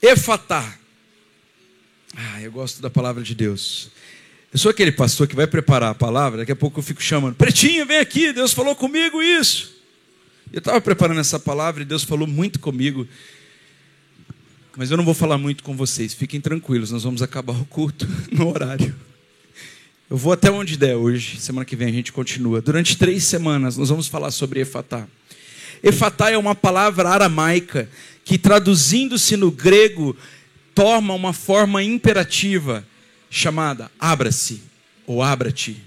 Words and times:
Efatá. 0.00 0.78
Ah, 2.16 2.40
eu 2.40 2.50
gosto 2.50 2.80
da 2.80 2.88
palavra 2.88 3.22
de 3.22 3.34
Deus. 3.34 3.90
Eu 4.52 4.58
sou 4.58 4.70
aquele 4.70 4.92
pastor 4.92 5.26
que 5.26 5.36
vai 5.36 5.46
preparar 5.46 5.90
a 5.90 5.94
palavra, 5.94 6.38
daqui 6.38 6.52
a 6.52 6.56
pouco 6.56 6.78
eu 6.78 6.82
fico 6.82 7.02
chamando, 7.02 7.34
Pretinho, 7.34 7.84
vem 7.84 7.98
aqui, 7.98 8.32
Deus 8.32 8.52
falou 8.52 8.74
comigo 8.74 9.22
isso. 9.22 9.76
Eu 10.50 10.60
estava 10.60 10.80
preparando 10.80 11.20
essa 11.20 11.38
palavra 11.38 11.82
e 11.82 11.84
Deus 11.84 12.02
falou 12.02 12.26
muito 12.26 12.58
comigo. 12.58 13.06
Mas 14.74 14.90
eu 14.90 14.96
não 14.96 15.04
vou 15.04 15.12
falar 15.12 15.36
muito 15.36 15.62
com 15.62 15.76
vocês, 15.76 16.14
fiquem 16.14 16.40
tranquilos, 16.40 16.90
nós 16.90 17.02
vamos 17.02 17.20
acabar 17.20 17.52
o 17.52 17.64
culto 17.66 18.08
no 18.32 18.48
horário. 18.48 18.94
Eu 20.08 20.16
vou 20.16 20.32
até 20.32 20.50
onde 20.50 20.78
der 20.78 20.96
hoje, 20.96 21.38
semana 21.38 21.66
que 21.66 21.76
vem 21.76 21.88
a 21.88 21.92
gente 21.92 22.12
continua. 22.12 22.62
Durante 22.62 22.96
três 22.96 23.24
semanas 23.24 23.76
nós 23.76 23.90
vamos 23.90 24.06
falar 24.06 24.30
sobre 24.30 24.60
Efatá. 24.60 25.06
Efatá 25.82 26.30
é 26.30 26.38
uma 26.38 26.54
palavra 26.54 27.10
aramaica 27.10 27.88
que, 28.28 28.36
traduzindo-se 28.36 29.38
no 29.38 29.50
grego, 29.50 30.14
toma 30.74 31.14
uma 31.14 31.32
forma 31.32 31.82
imperativa 31.82 32.86
chamada 33.30 33.90
abra-se 33.98 34.60
ou 35.06 35.22
abra-te. 35.22 35.82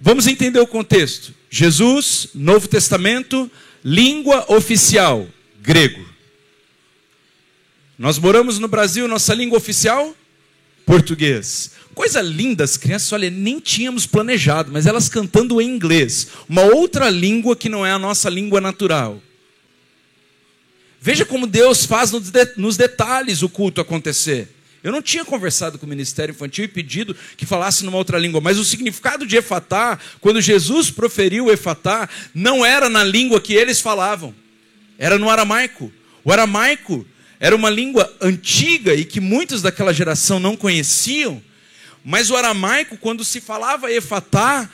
Vamos 0.00 0.26
entender 0.26 0.60
o 0.60 0.66
contexto. 0.66 1.34
Jesus, 1.50 2.30
Novo 2.34 2.66
Testamento, 2.66 3.50
língua 3.84 4.50
oficial, 4.50 5.28
grego. 5.60 6.08
Nós 7.98 8.18
moramos 8.18 8.58
no 8.58 8.66
Brasil, 8.66 9.06
nossa 9.06 9.34
língua 9.34 9.58
oficial, 9.58 10.16
português. 10.86 11.72
Coisa 11.94 12.22
linda, 12.22 12.64
as 12.64 12.78
crianças, 12.78 13.12
olha, 13.12 13.28
nem 13.28 13.60
tínhamos 13.60 14.06
planejado, 14.06 14.72
mas 14.72 14.86
elas 14.86 15.10
cantando 15.10 15.60
em 15.60 15.68
inglês, 15.68 16.28
uma 16.48 16.62
outra 16.62 17.10
língua 17.10 17.54
que 17.54 17.68
não 17.68 17.84
é 17.84 17.92
a 17.92 17.98
nossa 17.98 18.30
língua 18.30 18.58
natural. 18.58 19.22
Veja 21.06 21.26
como 21.26 21.46
Deus 21.46 21.84
faz 21.84 22.12
nos 22.56 22.78
detalhes 22.78 23.42
o 23.42 23.48
culto 23.50 23.78
acontecer. 23.78 24.48
Eu 24.82 24.90
não 24.90 25.02
tinha 25.02 25.22
conversado 25.22 25.78
com 25.78 25.84
o 25.84 25.88
Ministério 25.88 26.32
Infantil 26.32 26.64
e 26.64 26.68
pedido 26.68 27.14
que 27.36 27.44
falasse 27.44 27.84
numa 27.84 27.98
outra 27.98 28.18
língua, 28.18 28.40
mas 28.40 28.56
o 28.56 28.64
significado 28.64 29.26
de 29.26 29.36
efatá, 29.36 29.98
quando 30.18 30.40
Jesus 30.40 30.90
proferiu 30.90 31.52
efatá, 31.52 32.08
não 32.34 32.64
era 32.64 32.88
na 32.88 33.04
língua 33.04 33.38
que 33.38 33.52
eles 33.52 33.82
falavam, 33.82 34.34
era 34.98 35.18
no 35.18 35.28
aramaico. 35.28 35.92
O 36.24 36.32
aramaico 36.32 37.04
era 37.38 37.54
uma 37.54 37.68
língua 37.68 38.10
antiga 38.18 38.94
e 38.94 39.04
que 39.04 39.20
muitos 39.20 39.60
daquela 39.60 39.92
geração 39.92 40.40
não 40.40 40.56
conheciam, 40.56 41.42
mas 42.02 42.30
o 42.30 42.36
aramaico, 42.36 42.96
quando 42.96 43.26
se 43.26 43.42
falava 43.42 43.92
efatá, 43.92 44.70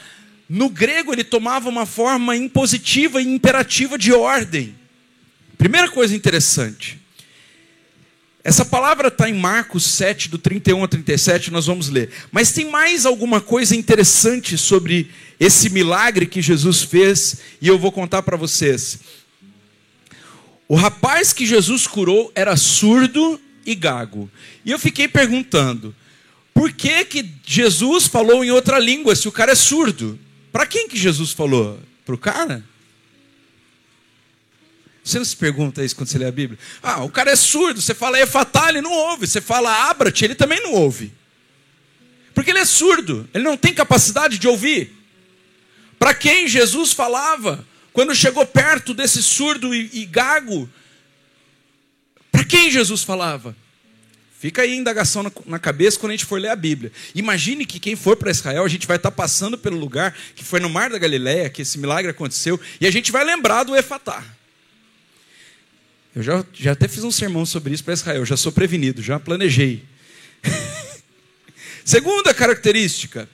no 0.49 0.69
grego 0.69 1.13
ele 1.13 1.25
tomava 1.25 1.69
uma 1.69 1.87
forma 1.87 2.37
impositiva 2.37 3.21
e 3.21 3.27
imperativa 3.27 3.99
de 3.99 4.13
ordem. 4.13 4.79
Primeira 5.61 5.91
coisa 5.91 6.17
interessante. 6.17 6.99
Essa 8.43 8.65
palavra 8.65 9.09
está 9.09 9.29
em 9.29 9.35
Marcos 9.35 9.85
7, 9.85 10.31
do 10.31 10.39
31 10.39 10.85
a 10.85 10.89
37, 10.89 11.51
nós 11.51 11.67
vamos 11.67 11.91
ler. 11.91 12.09
Mas 12.33 12.51
tem 12.51 12.71
mais 12.71 13.05
alguma 13.05 13.43
coisa 13.43 13.77
interessante 13.77 14.57
sobre 14.57 15.11
esse 15.39 15.69
milagre 15.69 16.25
que 16.25 16.41
Jesus 16.41 16.83
fez, 16.83 17.43
e 17.61 17.69
eu 17.69 17.79
vou 17.79 17.93
contar 17.93 18.23
para 18.23 18.39
vocês. 18.39 19.01
O 20.67 20.75
rapaz 20.75 21.35
que 21.35 21.45
Jesus 21.45 21.87
curou 21.87 22.33
era 22.35 22.57
surdo 22.57 23.39
e 23.67 23.75
gago. 23.75 24.31
E 24.65 24.71
eu 24.71 24.79
fiquei 24.79 25.09
perguntando: 25.09 25.95
por 26.55 26.73
que, 26.73 27.05
que 27.05 27.31
Jesus 27.47 28.07
falou 28.07 28.43
em 28.43 28.51
outra 28.51 28.79
língua 28.79 29.15
se 29.15 29.29
o 29.29 29.33
cara 29.33 29.53
é 29.53 29.55
surdo? 29.55 30.19
Para 30.51 30.65
quem 30.65 30.89
que 30.89 30.97
Jesus 30.97 31.33
falou? 31.33 31.79
Para 32.07 32.15
o 32.15 32.19
cara? 32.19 32.65
Você 35.11 35.19
não 35.19 35.25
se 35.25 35.37
pergunta 35.37 35.85
isso 35.85 35.97
quando 35.97 36.09
você 36.09 36.19
lê 36.19 36.27
a 36.27 36.31
Bíblia? 36.31 36.57
Ah, 36.81 37.03
o 37.03 37.11
cara 37.11 37.33
é 37.33 37.37
surdo, 37.37 37.81
você 37.81 37.93
fala 37.93 38.17
é 38.17 38.27
fatal, 38.27 38.69
ele 38.69 38.81
não 38.81 38.93
ouve. 38.93 39.27
Você 39.27 39.41
fala 39.41 39.91
abra-te, 39.91 40.25
ele 40.25 40.37
também 40.37 40.63
não 40.63 40.73
ouve. 40.73 41.13
Porque 42.33 42.51
ele 42.51 42.61
é 42.61 42.65
surdo, 42.65 43.29
ele 43.35 43.43
não 43.43 43.57
tem 43.57 43.75
capacidade 43.75 44.39
de 44.39 44.47
ouvir. 44.47 44.95
Para 45.99 46.15
quem 46.15 46.47
Jesus 46.47 46.93
falava, 46.93 47.67
quando 47.93 48.15
chegou 48.15 48.47
perto 48.47 48.95
desse 48.95 49.21
surdo 49.21 49.75
e, 49.75 49.91
e 49.93 50.07
gago, 50.07 50.71
para 52.31 52.45
quem 52.45 52.71
Jesus 52.71 53.03
falava? 53.03 53.57
Fica 54.39 54.63
aí 54.63 54.73
a 54.73 54.77
indagação 54.77 55.25
na, 55.25 55.33
na, 55.45 55.59
cabeça 55.59 55.99
quando 55.99 56.11
a 56.11 56.15
gente 56.15 56.25
for 56.25 56.41
ler 56.41 56.49
a 56.49 56.57
Bíblia. 56.57 56.93
Imagine 57.17 57.67
que 57.67 57.81
quem 57.81 57.97
for 57.97 58.17
para 58.17 58.31
Israel, 58.31 58.65
a 58.65 58.69
gente 58.69 58.87
vai 58.87 58.97
estar 58.97 59.11
tá 59.11 59.17
passando 59.17 59.59
pelo 59.59 59.77
lugar 59.77 60.17
que 60.37 60.45
foi 60.45 60.61
no 60.61 60.71
Mar 60.71 60.89
da 60.89 60.99
Galileia, 60.99 61.51
que 61.51 61.63
esse 61.63 61.79
milagre 61.79 62.13
aconteceu, 62.13 62.59
e 62.81 62.87
a 62.87 62.91
gente 62.93 63.11
vai 63.11 63.25
lembrar 63.25 63.65
do 63.65 63.77
Efatá. 63.77 64.25
Eu 66.15 66.23
já, 66.23 66.45
já 66.53 66.73
até 66.73 66.89
fiz 66.89 67.05
um 67.05 67.11
sermão 67.11 67.47
sobre 67.47 67.73
isso 67.73 67.85
para 67.85 67.95
Israel, 67.95 68.25
já 68.27 68.37
sou 68.37 68.51
prevenido, 68.51 69.01
já 69.03 69.21
planejei. 69.21 69.85
Segunda 71.85 72.35
característica: 72.35 73.29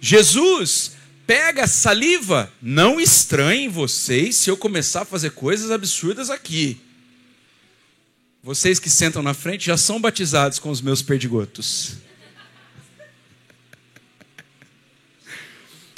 Jesus 0.00 0.92
pega 1.26 1.66
saliva. 1.66 2.50
Não 2.62 2.98
estranhem 2.98 3.68
vocês 3.68 4.36
se 4.36 4.50
eu 4.50 4.56
começar 4.56 5.02
a 5.02 5.04
fazer 5.04 5.32
coisas 5.32 5.70
absurdas 5.70 6.30
aqui. 6.30 6.80
Vocês 8.42 8.78
que 8.78 8.88
sentam 8.88 9.22
na 9.22 9.34
frente 9.34 9.66
já 9.66 9.76
são 9.76 10.00
batizados 10.00 10.58
com 10.58 10.70
os 10.70 10.80
meus 10.80 11.02
perdigotos. 11.02 11.98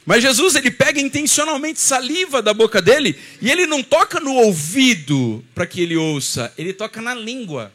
Mas 0.04 0.22
Jesus 0.22 0.54
ele 0.54 0.70
pega 0.70 1.00
intencionalmente 1.00 1.80
saliva 1.80 2.40
da 2.40 2.54
boca 2.54 2.80
dele 2.80 3.18
e 3.40 3.50
ele 3.50 3.66
não 3.66 3.82
toca 3.82 4.18
no 4.18 4.34
ouvido 4.34 5.44
para 5.54 5.66
que 5.66 5.80
ele 5.80 5.96
ouça, 5.96 6.52
ele 6.56 6.72
toca 6.72 7.00
na 7.00 7.14
língua. 7.14 7.72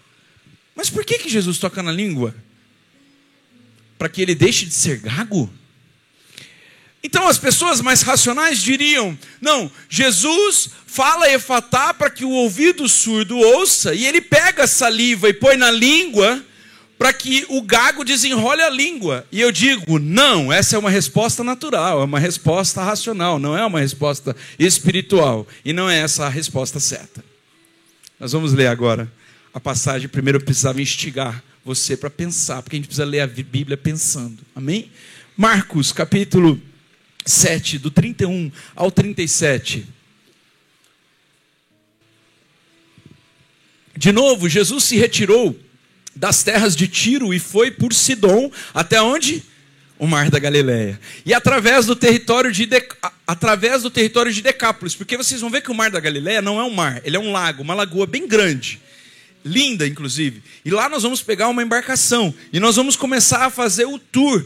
Mas 0.75 0.89
por 0.89 1.05
que 1.05 1.19
que 1.19 1.29
Jesus 1.29 1.57
toca 1.57 1.81
na 1.81 1.91
língua? 1.91 2.35
Para 3.97 4.09
que 4.09 4.21
ele 4.21 4.35
deixe 4.35 4.65
de 4.65 4.73
ser 4.73 4.97
gago? 4.99 5.51
Então 7.01 7.27
as 7.27 7.37
pessoas 7.37 7.81
mais 7.81 8.01
racionais 8.01 8.61
diriam: 8.61 9.17
não, 9.39 9.71
Jesus 9.87 10.71
fala 10.87 11.31
efatá 11.31 11.93
para 11.93 12.09
que 12.09 12.25
o 12.25 12.31
ouvido 12.31 12.89
surdo 12.89 13.37
ouça, 13.37 13.93
e 13.93 14.05
ele 14.05 14.19
pega 14.19 14.63
a 14.63 14.67
saliva 14.67 15.29
e 15.29 15.33
põe 15.33 15.55
na 15.55 15.69
língua 15.69 16.43
para 16.97 17.11
que 17.11 17.45
o 17.49 17.61
gago 17.61 18.03
desenrole 18.03 18.61
a 18.61 18.69
língua. 18.69 19.27
E 19.31 19.41
eu 19.41 19.51
digo: 19.51 19.99
não, 19.99 20.51
essa 20.51 20.75
é 20.75 20.79
uma 20.79 20.89
resposta 20.89 21.43
natural, 21.43 22.01
é 22.01 22.05
uma 22.05 22.19
resposta 22.19 22.81
racional, 22.83 23.37
não 23.37 23.57
é 23.57 23.65
uma 23.65 23.79
resposta 23.79 24.35
espiritual, 24.57 25.47
e 25.63 25.73
não 25.73 25.89
é 25.89 25.99
essa 25.99 26.25
a 26.25 26.29
resposta 26.29 26.79
certa. 26.79 27.23
Nós 28.19 28.31
vamos 28.31 28.53
ler 28.53 28.67
agora 28.67 29.11
a 29.53 29.59
passagem. 29.59 30.07
Primeiro 30.07 30.37
eu 30.37 30.43
precisava 30.43 30.81
instigar 30.81 31.43
você 31.63 31.97
para 31.97 32.09
pensar, 32.09 32.61
porque 32.61 32.75
a 32.75 32.79
gente 32.79 32.87
precisa 32.87 33.05
ler 33.05 33.21
a 33.21 33.27
Bíblia 33.27 33.75
pensando. 33.75 34.37
Amém? 34.55 34.91
Marcos, 35.35 35.91
capítulo 35.91 36.61
7, 37.25 37.77
do 37.79 37.91
31 37.91 38.51
ao 38.75 38.89
37. 38.89 39.85
De 43.97 44.11
novo, 44.11 44.47
Jesus 44.47 44.83
se 44.83 44.97
retirou 44.97 45.57
das 46.15 46.43
terras 46.43 46.75
de 46.75 46.87
Tiro 46.87 47.33
e 47.33 47.39
foi 47.39 47.71
por 47.71 47.93
Sidom 47.93 48.49
até 48.73 49.01
onde? 49.01 49.43
O 49.97 50.07
mar 50.07 50.29
da 50.29 50.39
Galileia. 50.39 50.99
E 51.25 51.33
através 51.33 51.85
do 51.85 51.95
território 51.95 52.51
de 52.51 52.65
de... 52.65 52.81
através 53.25 53.83
do 53.83 53.89
território 53.89 54.31
de 54.31 54.41
Decápolis, 54.41 54.95
porque 54.95 55.17
vocês 55.17 55.41
vão 55.41 55.49
ver 55.49 55.61
que 55.61 55.71
o 55.71 55.75
mar 55.75 55.89
da 55.89 55.99
Galileia 55.99 56.41
não 56.41 56.59
é 56.59 56.63
um 56.63 56.73
mar, 56.73 57.01
ele 57.03 57.15
é 57.15 57.19
um 57.19 57.31
lago, 57.31 57.63
uma 57.63 57.73
lagoa 57.73 58.05
bem 58.05 58.27
grande. 58.27 58.79
Linda, 59.43 59.85
inclusive. 59.87 60.41
E 60.63 60.71
lá 60.71 60.89
nós 60.89 61.03
vamos 61.03 61.21
pegar 61.21 61.47
uma 61.49 61.61
embarcação 61.61 62.33
e 62.51 62.59
nós 62.59 62.75
vamos 62.75 62.95
começar 62.95 63.45
a 63.45 63.49
fazer 63.49 63.85
o 63.85 63.99
tour 63.99 64.45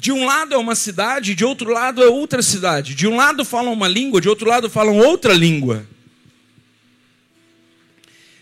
de 0.00 0.10
um 0.10 0.24
lado 0.24 0.54
é 0.54 0.58
uma 0.58 0.74
cidade, 0.74 1.34
de 1.34 1.44
outro 1.44 1.70
lado 1.70 2.02
é 2.02 2.08
outra 2.08 2.42
cidade. 2.42 2.94
De 2.94 3.06
um 3.06 3.16
lado 3.16 3.44
falam 3.44 3.72
uma 3.72 3.86
língua, 3.86 4.20
de 4.20 4.28
outro 4.28 4.48
lado 4.48 4.70
falam 4.70 4.96
outra 4.96 5.34
língua. 5.34 5.86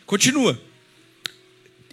Continua. 0.06 0.60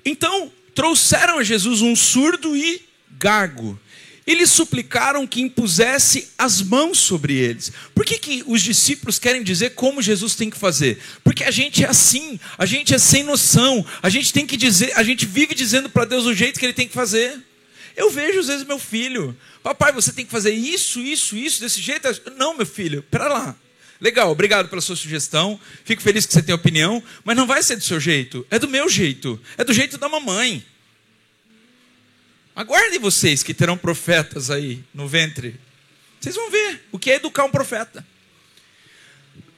Então, 0.06 0.52
trouxeram 0.76 1.40
a 1.40 1.44
Jesus 1.44 1.82
um 1.82 1.96
surdo 1.96 2.56
e 2.56 2.82
gago. 3.18 3.80
Eles 4.28 4.50
suplicaram 4.50 5.26
que 5.26 5.42
impusesse 5.42 6.30
as 6.38 6.62
mãos 6.62 6.98
sobre 6.98 7.36
eles. 7.36 7.72
Por 7.94 8.04
que, 8.04 8.18
que 8.18 8.44
os 8.48 8.62
discípulos 8.62 9.20
querem 9.20 9.44
dizer 9.44 9.76
como 9.76 10.02
Jesus 10.02 10.36
tem 10.36 10.50
que 10.50 10.58
fazer? 10.58 11.00
Porque 11.24 11.44
a 11.44 11.52
gente 11.52 11.84
é 11.84 11.88
assim, 11.88 12.40
a 12.58 12.66
gente 12.66 12.94
é 12.94 12.98
sem 12.98 13.24
noção, 13.24 13.86
a 14.02 14.10
gente 14.10 14.34
tem 14.34 14.46
que 14.46 14.58
dizer, 14.58 14.92
a 14.96 15.04
gente 15.04 15.28
vive 15.28 15.54
dizendo 15.54 15.90
para 15.90 16.06
Deus 16.06 16.26
o 16.26 16.34
jeito 16.34 16.60
que 16.60 16.66
ele 16.66 16.74
tem 16.74 16.88
que 16.88 16.94
fazer. 16.94 17.40
Eu 17.96 18.10
vejo 18.10 18.40
às 18.40 18.48
vezes 18.48 18.66
meu 18.66 18.80
filho, 18.80 19.38
papai, 19.62 19.92
você 19.92 20.12
tem 20.12 20.26
que 20.26 20.32
fazer 20.32 20.52
isso, 20.52 21.00
isso, 21.00 21.38
isso, 21.38 21.62
desse 21.62 21.80
jeito. 21.80 22.08
Não, 22.36 22.58
meu 22.58 22.66
filho, 22.66 23.04
pera 23.04 23.28
lá. 23.28 23.56
Legal, 24.00 24.30
obrigado 24.30 24.68
pela 24.68 24.82
sua 24.82 24.96
sugestão. 24.96 25.60
Fico 25.84 26.02
feliz 26.02 26.26
que 26.26 26.34
você 26.34 26.42
tem 26.42 26.54
opinião, 26.54 27.02
mas 27.24 27.36
não 27.36 27.48
vai 27.48 27.64
ser 27.64 27.76
do 27.76 27.84
seu 27.84 28.00
jeito, 28.00 28.46
é 28.50 28.60
do 28.60 28.68
meu 28.68 28.90
jeito, 28.90 29.40
é 29.58 29.64
do 29.64 29.74
jeito 29.74 29.98
da 29.98 30.10
mamãe. 30.10 30.66
Aguardem 32.56 33.00
vocês 33.00 33.44
que 33.44 33.54
terão 33.54 33.78
profetas 33.78 34.50
aí 34.50 34.84
no 34.94 35.08
ventre. 35.08 35.60
Vocês 36.20 36.36
vão 36.36 36.50
ver 36.50 36.82
o 36.92 36.98
que 36.98 37.12
é 37.12 37.16
educar 37.16 37.44
um 37.44 37.52
profeta. 37.52 38.06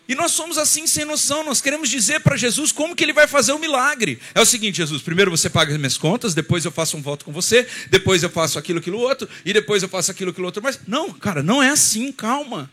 E 0.08 0.16
nós 0.16 0.32
somos 0.32 0.58
assim 0.58 0.88
sem 0.88 1.04
noção, 1.04 1.44
nós 1.44 1.60
queremos 1.60 1.90
dizer 1.90 2.22
para 2.22 2.38
Jesus 2.38 2.72
como 2.72 2.96
que 2.96 3.04
ele 3.04 3.12
vai 3.12 3.28
fazer 3.28 3.52
o 3.52 3.60
milagre. 3.60 4.20
É 4.34 4.40
o 4.40 4.46
seguinte, 4.46 4.78
Jesus, 4.78 5.02
primeiro 5.02 5.30
você 5.30 5.50
paga 5.50 5.74
as 5.74 5.78
minhas 5.78 5.98
contas, 5.98 6.34
depois 6.34 6.64
eu 6.64 6.72
faço 6.72 6.96
um 6.96 7.02
voto 7.02 7.26
com 7.26 7.32
você, 7.32 7.68
depois 7.90 8.24
eu 8.24 8.30
faço 8.30 8.58
aquilo, 8.58 8.80
aquilo 8.80 9.00
outro, 9.00 9.28
e 9.44 9.52
depois 9.52 9.84
eu 9.84 9.90
faço 9.90 10.10
aquilo, 10.10 10.32
aquilo 10.32 10.46
outro. 10.46 10.64
Mas 10.64 10.80
não, 10.88 11.12
cara, 11.12 11.44
não 11.44 11.62
é 11.62 11.70
assim, 11.70 12.12
calma. 12.12 12.72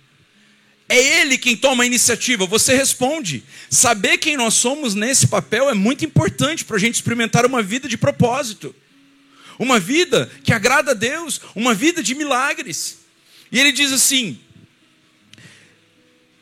É 0.89 1.21
ele 1.21 1.39
quem 1.39 1.57
toma 1.57 1.83
a 1.83 1.87
iniciativa, 1.87 2.47
você 2.47 2.77
responde. 2.77 3.43
Saber 3.71 4.19
quem 4.19 4.37
nós 4.37 4.55
somos 4.55 4.95
nesse 4.95 5.27
papel 5.27 5.71
é 5.71 5.75
muito 5.75 6.05
importante 6.05 6.65
para 6.65 6.77
a 6.77 6.81
gente 6.81 6.97
experimentar 6.97 7.47
uma 7.47 7.63
vida 7.63 7.89
de 7.89 7.97
propósito, 7.97 8.75
uma 9.59 9.81
vida 9.81 10.31
que 10.43 10.53
agrada 10.53 10.91
a 10.91 10.95
Deus, 10.95 11.41
uma 11.55 11.75
vida 11.75 12.03
de 12.03 12.15
milagres. 12.15 12.99
E 13.51 13.59
ele 13.59 13.73
diz 13.73 13.93
assim: 13.93 14.39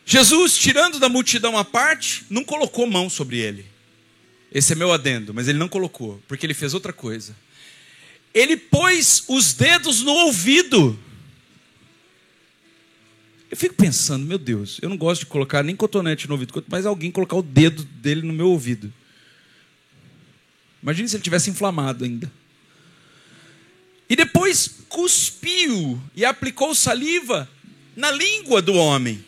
Jesus, 0.05 0.59
tirando 0.59 0.99
da 0.99 1.09
multidão 1.09 1.57
a 1.57 1.65
parte, 1.65 2.25
não 2.29 2.43
colocou 2.43 2.87
mão 2.87 3.09
sobre 3.09 3.39
ele. 3.39 3.65
Esse 4.53 4.73
é 4.73 4.77
meu 4.77 4.93
adendo, 4.93 5.33
mas 5.33 5.49
ele 5.49 5.59
não 5.59 5.69
colocou, 5.69 6.21
porque 6.29 6.45
ele 6.45 6.55
fez 6.55 6.75
outra 6.75 6.93
coisa. 6.93 7.35
Ele 8.35 8.57
pôs 8.57 9.25
os 9.29 9.55
dedos 9.55 10.03
no 10.03 10.13
ouvido. 10.13 10.99
Eu 13.53 13.57
fico 13.59 13.75
pensando, 13.75 14.25
meu 14.25 14.39
Deus, 14.39 14.79
eu 14.81 14.89
não 14.89 14.97
gosto 14.97 15.21
de 15.21 15.27
colocar 15.27 15.63
nem 15.63 15.77
cotonete 15.77 16.27
no 16.27 16.33
ouvido, 16.33 16.65
mas 16.69 16.87
alguém 16.87 17.11
colocar 17.11 17.37
o 17.37 17.43
dedo 17.43 17.85
dele 17.85 18.23
no 18.23 18.33
meu 18.33 18.49
ouvido. 18.49 18.91
Imagine 20.83 21.07
se 21.07 21.17
ele 21.17 21.23
tivesse 21.23 21.51
inflamado 21.51 22.03
ainda. 22.03 22.33
E 24.09 24.17
depois 24.17 24.77
cuspiu 24.89 26.03
e 26.17 26.25
aplicou 26.25 26.75
saliva 26.75 27.47
na 27.95 28.11
língua 28.11 28.63
do 28.63 28.73
homem. 28.73 29.23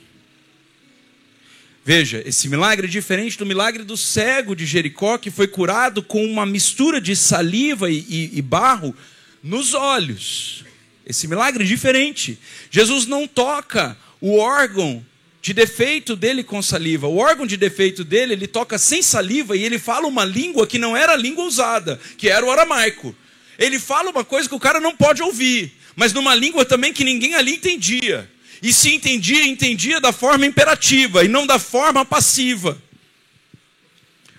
Veja, 1.84 2.22
esse 2.24 2.48
milagre 2.48 2.86
é 2.86 2.90
diferente 2.90 3.36
do 3.36 3.44
milagre 3.44 3.84
do 3.84 3.94
cego 3.94 4.56
de 4.56 4.64
Jericó, 4.64 5.18
que 5.18 5.30
foi 5.30 5.46
curado 5.46 6.02
com 6.02 6.24
uma 6.24 6.46
mistura 6.46 6.98
de 6.98 7.14
saliva 7.14 7.90
e, 7.90 7.98
e, 8.08 8.38
e 8.38 8.40
barro 8.40 8.96
nos 9.42 9.74
olhos. 9.74 10.64
Esse 11.04 11.28
milagre 11.28 11.62
é 11.62 11.66
diferente. 11.66 12.38
Jesus 12.70 13.04
não 13.04 13.28
toca 13.28 14.02
o 14.26 14.38
órgão 14.38 15.04
de 15.42 15.52
defeito 15.52 16.16
dele 16.16 16.42
com 16.42 16.62
saliva. 16.62 17.06
O 17.06 17.18
órgão 17.18 17.46
de 17.46 17.58
defeito 17.58 18.02
dele, 18.02 18.32
ele 18.32 18.46
toca 18.46 18.78
sem 18.78 19.02
saliva 19.02 19.54
e 19.54 19.62
ele 19.62 19.78
fala 19.78 20.06
uma 20.06 20.24
língua 20.24 20.66
que 20.66 20.78
não 20.78 20.96
era 20.96 21.12
a 21.12 21.16
língua 21.16 21.44
usada, 21.44 22.00
que 22.16 22.30
era 22.30 22.42
o 22.42 22.50
aramaico. 22.50 23.14
Ele 23.58 23.78
fala 23.78 24.08
uma 24.08 24.24
coisa 24.24 24.48
que 24.48 24.54
o 24.54 24.58
cara 24.58 24.80
não 24.80 24.96
pode 24.96 25.22
ouvir, 25.22 25.74
mas 25.94 26.14
numa 26.14 26.34
língua 26.34 26.64
também 26.64 26.90
que 26.90 27.04
ninguém 27.04 27.34
ali 27.34 27.56
entendia. 27.56 28.26
E 28.62 28.72
se 28.72 28.94
entendia, 28.94 29.46
entendia 29.46 30.00
da 30.00 30.10
forma 30.10 30.46
imperativa 30.46 31.22
e 31.22 31.28
não 31.28 31.46
da 31.46 31.58
forma 31.58 32.02
passiva. 32.02 32.80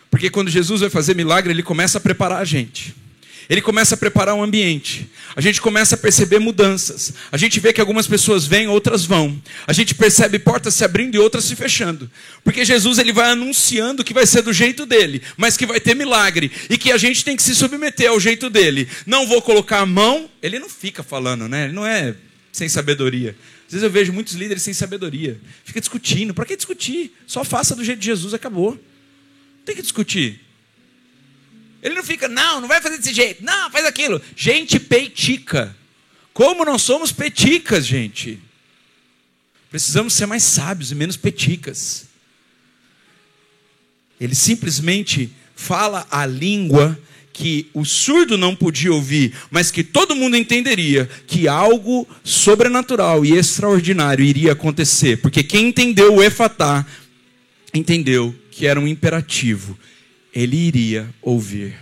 Porque 0.09 0.31
quando 0.31 0.49
Jesus 0.49 0.81
vai 0.81 0.89
fazer 0.89 1.15
milagre, 1.15 1.53
ele 1.53 1.61
começa 1.61 1.99
a 1.99 2.01
preparar 2.01 2.41
a 2.41 2.45
gente. 2.45 2.95
Ele 3.50 3.62
começa 3.62 3.95
a 3.95 3.97
preparar 3.97 4.36
o 4.36 4.39
um 4.39 4.44
ambiente. 4.44 5.09
A 5.36 5.42
gente 5.42 5.62
começa 5.62 5.95
a 5.95 5.97
perceber 5.97 6.39
mudanças. 6.39 7.13
A 7.31 7.38
gente 7.38 7.59
vê 7.59 7.71
que 7.71 7.81
algumas 7.81 8.07
pessoas 8.07 8.45
vêm, 8.45 8.68
outras 8.68 9.06
vão. 9.06 9.42
A 9.68 9.74
gente 9.74 9.94
percebe 9.94 10.39
portas 10.39 10.74
se 10.74 10.83
abrindo 10.83 11.15
e 11.15 11.19
outras 11.19 11.45
se 11.45 11.56
fechando. 11.56 12.09
Porque 12.44 12.65
Jesus 12.65 12.97
ele 12.97 13.12
vai 13.12 13.30
anunciando 13.31 14.03
que 14.03 14.13
vai 14.13 14.25
ser 14.25 14.42
do 14.42 14.53
jeito 14.53 14.86
dele, 14.86 15.21
mas 15.38 15.57
que 15.57 15.65
vai 15.65 15.80
ter 15.80 15.95
milagre 15.95 16.51
e 16.69 16.77
que 16.77 16.92
a 16.92 16.97
gente 16.97 17.24
tem 17.24 17.36
que 17.36 17.44
se 17.44 17.56
submeter 17.56 18.09
ao 18.09 18.19
jeito 18.19 18.50
dele. 18.50 18.88
Não 19.06 19.27
vou 19.27 19.42
colocar 19.42 19.80
a 19.80 19.86
mão. 19.86 20.30
Ele 20.42 20.59
não 20.59 20.69
fica 20.69 21.03
falando, 21.03 21.47
né? 21.47 21.65
Ele 21.65 21.74
não 21.74 21.86
é 21.86 22.15
sem 22.51 22.69
sabedoria. 22.69 23.36
Às 23.68 23.74
vezes 23.74 23.83
eu 23.83 23.89
vejo 23.89 24.13
muitos 24.13 24.33
líderes 24.36 24.63
sem 24.63 24.74
sabedoria. 24.74 25.39
Fica 25.63 25.80
discutindo. 25.80 26.33
Para 26.33 26.45
que 26.45 26.56
discutir? 26.56 27.15
Só 27.25 27.44
faça 27.44 27.75
do 27.75 27.83
jeito 27.83 28.00
de 28.00 28.06
Jesus, 28.06 28.33
acabou. 28.33 28.71
Não 28.71 29.65
tem 29.65 29.75
que 29.75 29.81
discutir. 29.81 30.44
Ele 31.85 31.93
não 31.93 32.03
fica, 32.03 32.27
não, 32.27 32.61
não 32.61 32.67
vai 32.67 32.81
fazer 32.81 32.97
desse 32.97 33.13
jeito. 33.13 33.43
Não, 33.43 33.69
faz 33.69 33.85
aquilo. 33.85 34.19
Gente 34.35 34.79
peitica. 34.79 35.77
Como 36.33 36.65
nós 36.65 36.81
somos 36.81 37.11
peticas, 37.11 37.85
gente. 37.85 38.39
Precisamos 39.69 40.13
ser 40.15 40.25
mais 40.25 40.41
sábios 40.41 40.91
e 40.91 40.95
menos 40.95 41.15
peticas. 41.15 42.07
Ele 44.19 44.33
simplesmente 44.33 45.31
fala 45.55 46.07
a 46.09 46.25
língua 46.25 46.99
que 47.31 47.69
o 47.71 47.85
surdo 47.85 48.35
não 48.35 48.55
podia 48.55 48.91
ouvir, 48.91 49.35
mas 49.51 49.69
que 49.69 49.83
todo 49.83 50.15
mundo 50.15 50.35
entenderia 50.35 51.07
que 51.27 51.47
algo 51.47 52.07
sobrenatural 52.23 53.23
e 53.23 53.37
extraordinário 53.37 54.25
iria 54.25 54.53
acontecer, 54.53 55.17
porque 55.17 55.43
quem 55.43 55.67
entendeu 55.67 56.15
o 56.15 56.23
efatá 56.23 56.83
entendeu 57.73 58.33
que 58.49 58.65
era 58.65 58.79
um 58.79 58.87
imperativo, 58.87 59.77
ele 60.35 60.57
iria 60.57 61.09
ouvir. 61.21 61.75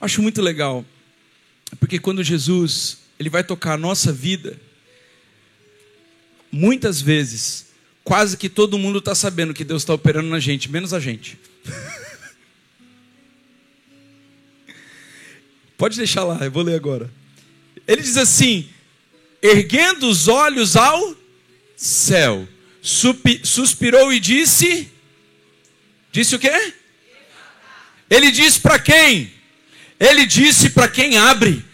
Acho 0.00 0.22
muito 0.22 0.40
legal, 0.40 0.84
porque 1.78 1.98
quando 1.98 2.24
Jesus 2.24 3.02
ele 3.18 3.28
vai 3.28 3.44
tocar 3.44 3.74
a 3.74 3.78
nossa 3.78 4.10
vida, 4.10 4.58
muitas 6.50 7.00
vezes, 7.00 7.66
quase 8.02 8.36
que 8.36 8.48
todo 8.48 8.78
mundo 8.78 8.98
está 8.98 9.14
sabendo 9.14 9.54
que 9.54 9.62
Deus 9.62 9.82
está 9.82 9.94
operando 9.94 10.28
na 10.28 10.40
gente, 10.40 10.68
menos 10.70 10.92
a 10.92 10.98
gente. 10.98 11.38
Pode 15.78 15.96
deixar 15.96 16.24
lá, 16.24 16.44
eu 16.44 16.50
vou 16.50 16.64
ler 16.64 16.74
agora. 16.74 17.08
Ele 17.86 18.02
diz 18.02 18.16
assim: 18.16 18.68
erguendo 19.40 20.08
os 20.08 20.26
olhos 20.26 20.74
ao 20.74 21.14
céu, 21.76 22.48
suspirou 22.82 24.12
e 24.12 24.18
disse: 24.18 24.91
Disse 26.12 26.36
o 26.36 26.38
quê? 26.38 26.74
Ele 28.10 28.30
disse 28.30 28.60
para 28.60 28.78
quem? 28.78 29.32
Ele 29.98 30.26
disse 30.26 30.70
para 30.70 30.86
quem 30.86 31.16
abre. 31.16 31.64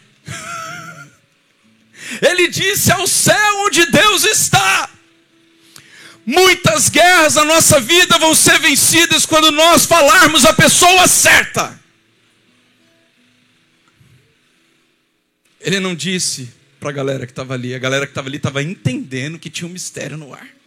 Ele 2.23 2.49
disse 2.49 2.93
ao 2.93 3.07
céu 3.07 3.57
onde 3.67 3.85
Deus 3.87 4.25
está. 4.25 4.89
Muitas 6.25 6.89
guerras 6.89 7.35
na 7.35 7.45
nossa 7.45 7.81
vida 7.81 8.19
vão 8.19 8.35
ser 8.35 8.59
vencidas 8.61 9.27
quando 9.27 9.51
nós 9.51 9.85
falarmos 9.85 10.45
a 10.45 10.53
pessoa 10.53 11.09
certa. 11.09 11.79
Ele 15.61 15.81
não 15.81 15.95
disse 15.95 16.49
para 16.79 16.91
a 16.91 16.93
galera 16.93 17.27
que 17.27 17.33
estava 17.33 17.55
ali, 17.55 17.75
a 17.75 17.79
galera 17.79 18.07
que 18.07 18.13
estava 18.13 18.29
ali 18.29 18.37
estava 18.37 18.63
entendendo 18.63 19.39
que 19.39 19.51
tinha 19.51 19.67
um 19.67 19.73
mistério 19.73 20.17
no 20.17 20.33
ar. 20.33 20.58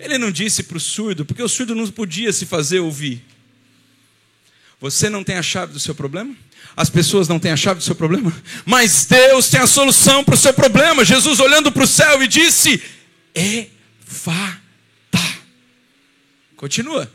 Ele 0.00 0.16
não 0.16 0.30
disse 0.30 0.62
para 0.62 0.78
o 0.78 0.80
surdo, 0.80 1.26
porque 1.26 1.42
o 1.42 1.48
surdo 1.48 1.74
não 1.74 1.86
podia 1.88 2.32
se 2.32 2.46
fazer 2.46 2.80
ouvir. 2.80 3.22
Você 4.80 5.10
não 5.10 5.22
tem 5.22 5.36
a 5.36 5.42
chave 5.42 5.74
do 5.74 5.78
seu 5.78 5.94
problema? 5.94 6.34
As 6.74 6.88
pessoas 6.88 7.28
não 7.28 7.38
têm 7.38 7.52
a 7.52 7.56
chave 7.56 7.80
do 7.80 7.84
seu 7.84 7.94
problema? 7.94 8.32
Mas 8.64 9.04
Deus 9.04 9.50
tem 9.50 9.60
a 9.60 9.66
solução 9.66 10.24
para 10.24 10.34
o 10.34 10.38
seu 10.38 10.54
problema. 10.54 11.04
Jesus 11.04 11.38
olhando 11.38 11.70
para 11.70 11.84
o 11.84 11.86
céu 11.86 12.22
e 12.22 12.26
disse: 12.26 12.82
É 13.34 13.66
Fata. 14.06 14.58
Continua. 16.56 17.10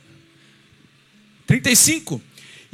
35. 1.48 2.22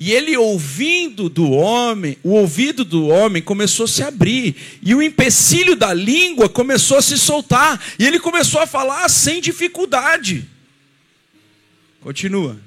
E 0.04 0.12
ele 0.14 0.36
ouvindo 0.36 1.30
do 1.30 1.52
homem, 1.52 2.18
o 2.24 2.32
ouvido 2.32 2.84
do 2.84 3.10
homem 3.10 3.40
começou 3.40 3.84
a 3.84 3.88
se 3.88 4.02
abrir, 4.02 4.56
e 4.82 4.96
o 4.96 5.02
empecilho 5.02 5.76
da 5.76 5.94
língua 5.94 6.50
começou 6.50 6.98
a 6.98 7.04
se 7.04 7.20
soltar, 7.20 7.80
e 8.00 8.08
ele 8.08 8.20
começou 8.20 8.60
a 8.60 8.66
falar 8.66 9.08
sem 9.10 9.40
dificuldade. 9.40 10.44
Continua. 12.00 12.60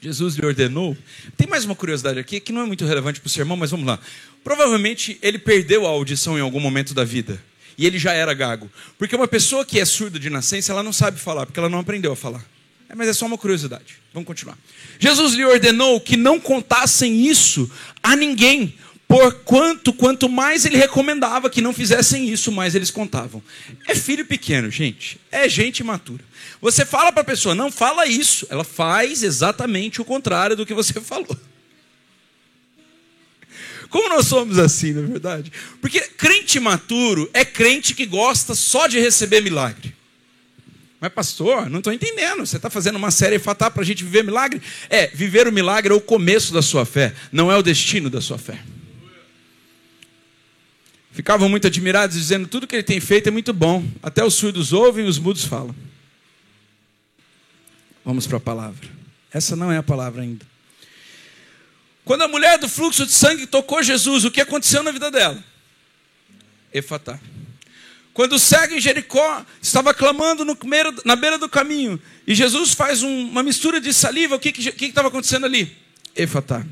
Jesus 0.00 0.36
lhe 0.36 0.46
ordenou. 0.46 0.96
Tem 1.36 1.48
mais 1.48 1.64
uma 1.64 1.74
curiosidade 1.74 2.20
aqui 2.20 2.38
que 2.38 2.52
não 2.52 2.62
é 2.62 2.66
muito 2.66 2.86
relevante 2.86 3.18
para 3.18 3.26
o 3.26 3.30
sermão, 3.30 3.56
mas 3.56 3.72
vamos 3.72 3.88
lá. 3.88 3.98
Provavelmente 4.44 5.18
ele 5.20 5.40
perdeu 5.40 5.84
a 5.84 5.90
audição 5.90 6.38
em 6.38 6.40
algum 6.40 6.60
momento 6.60 6.94
da 6.94 7.02
vida 7.02 7.42
e 7.76 7.84
ele 7.84 7.98
já 7.98 8.12
era 8.12 8.32
gago. 8.32 8.70
Porque 8.96 9.16
uma 9.16 9.26
pessoa 9.26 9.64
que 9.64 9.80
é 9.80 9.84
surda 9.84 10.20
de 10.20 10.30
nascença, 10.30 10.70
ela 10.70 10.84
não 10.84 10.92
sabe 10.92 11.18
falar, 11.18 11.46
porque 11.46 11.58
ela 11.58 11.68
não 11.68 11.80
aprendeu 11.80 12.12
a 12.12 12.16
falar. 12.16 12.44
É, 12.88 12.94
mas 12.94 13.08
é 13.08 13.12
só 13.12 13.26
uma 13.26 13.38
curiosidade. 13.38 13.98
Vamos 14.12 14.26
continuar. 14.26 14.56
Jesus 14.98 15.34
lhe 15.34 15.44
ordenou 15.44 16.00
que 16.00 16.16
não 16.16 16.38
contassem 16.38 17.26
isso 17.26 17.70
a 18.02 18.14
ninguém, 18.14 18.74
porquanto 19.08 19.92
quanto 19.92 20.28
mais 20.28 20.64
ele 20.64 20.76
recomendava 20.76 21.50
que 21.50 21.60
não 21.60 21.72
fizessem 21.72 22.28
isso, 22.28 22.52
mais 22.52 22.74
eles 22.74 22.90
contavam. 22.90 23.42
É 23.86 23.94
filho 23.94 24.24
pequeno, 24.24 24.70
gente. 24.70 25.20
É 25.30 25.48
gente 25.48 25.80
imatura. 25.80 26.24
Você 26.60 26.86
fala 26.86 27.12
para 27.12 27.22
a 27.22 27.24
pessoa, 27.24 27.54
não 27.54 27.70
fala 27.70 28.06
isso. 28.06 28.46
Ela 28.50 28.64
faz 28.64 29.22
exatamente 29.22 30.00
o 30.00 30.04
contrário 30.04 30.56
do 30.56 30.64
que 30.64 30.74
você 30.74 30.98
falou. 31.00 31.36
Como 33.88 34.08
nós 34.08 34.26
somos 34.26 34.58
assim, 34.58 34.92
na 34.92 35.00
é 35.00 35.04
verdade? 35.04 35.52
Porque 35.80 36.00
crente 36.00 36.58
maturo 36.60 37.30
é 37.32 37.44
crente 37.44 37.94
que 37.94 38.04
gosta 38.04 38.54
só 38.54 38.86
de 38.86 38.98
receber 38.98 39.40
milagre. 39.40 39.95
Mas, 41.00 41.12
pastor, 41.12 41.68
não 41.68 41.78
estou 41.78 41.92
entendendo. 41.92 42.46
Você 42.46 42.56
está 42.56 42.70
fazendo 42.70 42.96
uma 42.96 43.10
série 43.10 43.38
fatal 43.38 43.70
para 43.70 43.82
a 43.82 43.84
gente 43.84 44.02
viver 44.02 44.24
milagre? 44.24 44.62
É, 44.88 45.08
viver 45.08 45.46
o 45.46 45.52
milagre 45.52 45.92
é 45.92 45.96
o 45.96 46.00
começo 46.00 46.52
da 46.52 46.62
sua 46.62 46.86
fé, 46.86 47.14
não 47.30 47.52
é 47.52 47.56
o 47.56 47.62
destino 47.62 48.08
da 48.08 48.20
sua 48.20 48.38
fé. 48.38 48.58
ficavam 51.12 51.48
muito 51.48 51.66
admirados, 51.66 52.16
dizendo: 52.16 52.48
tudo 52.48 52.66
que 52.66 52.76
ele 52.76 52.82
tem 52.82 53.00
feito 53.00 53.28
é 53.28 53.30
muito 53.30 53.52
bom. 53.52 53.84
Até 54.02 54.24
os 54.24 54.34
surdos 54.34 54.72
ouvem 54.72 55.06
e 55.06 55.08
os 55.08 55.18
mudos 55.18 55.44
falam. 55.44 55.74
Vamos 58.04 58.26
para 58.26 58.38
a 58.38 58.40
palavra. 58.40 58.88
Essa 59.32 59.54
não 59.56 59.70
é 59.70 59.76
a 59.76 59.82
palavra 59.82 60.22
ainda. 60.22 60.46
Quando 62.04 62.22
a 62.22 62.28
mulher 62.28 62.56
do 62.56 62.68
fluxo 62.68 63.04
de 63.04 63.12
sangue 63.12 63.46
tocou 63.46 63.82
Jesus, 63.82 64.24
o 64.24 64.30
que 64.30 64.40
aconteceu 64.40 64.82
na 64.82 64.92
vida 64.92 65.10
dela? 65.10 65.42
Efatá. 66.72 67.18
Quando 68.16 68.38
cego 68.38 68.72
em 68.72 68.80
Jericó 68.80 69.44
estava 69.60 69.92
clamando 69.92 70.42
no, 70.42 70.56
na 71.04 71.14
beira 71.14 71.36
do 71.36 71.50
caminho, 71.50 72.00
e 72.26 72.34
Jesus 72.34 72.72
faz 72.72 73.02
um, 73.02 73.28
uma 73.28 73.42
mistura 73.42 73.78
de 73.78 73.92
saliva, 73.92 74.36
o 74.36 74.38
que 74.38 74.72
estava 74.86 75.08
acontecendo 75.08 75.44
ali? 75.44 75.76
Efatá. 76.16 76.64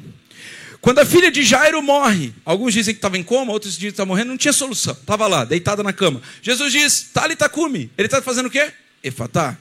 Quando 0.81 1.01
a 1.01 1.05
filha 1.05 1.31
de 1.31 1.43
Jairo 1.43 1.83
morre, 1.83 2.33
alguns 2.47 2.73
dizem 2.73 2.95
que 2.95 2.99
estava 2.99 3.19
em 3.19 3.23
coma, 3.23 3.53
outros 3.53 3.75
dizem 3.75 3.91
que 3.91 3.93
estava 3.93 4.09
morrendo, 4.09 4.29
não 4.29 4.39
tinha 4.39 4.55
solução. 4.55 4.95
Estava 4.95 5.27
lá, 5.27 5.45
deitada 5.45 5.83
na 5.83 5.93
cama. 5.93 6.23
Jesus 6.41 6.73
diz, 6.73 7.11
Talitacume. 7.13 7.91
Ele 7.99 8.07
está 8.07 8.23
fazendo 8.23 8.47
o 8.47 8.51
quê? 8.51 8.73
Efatá. 9.03 9.55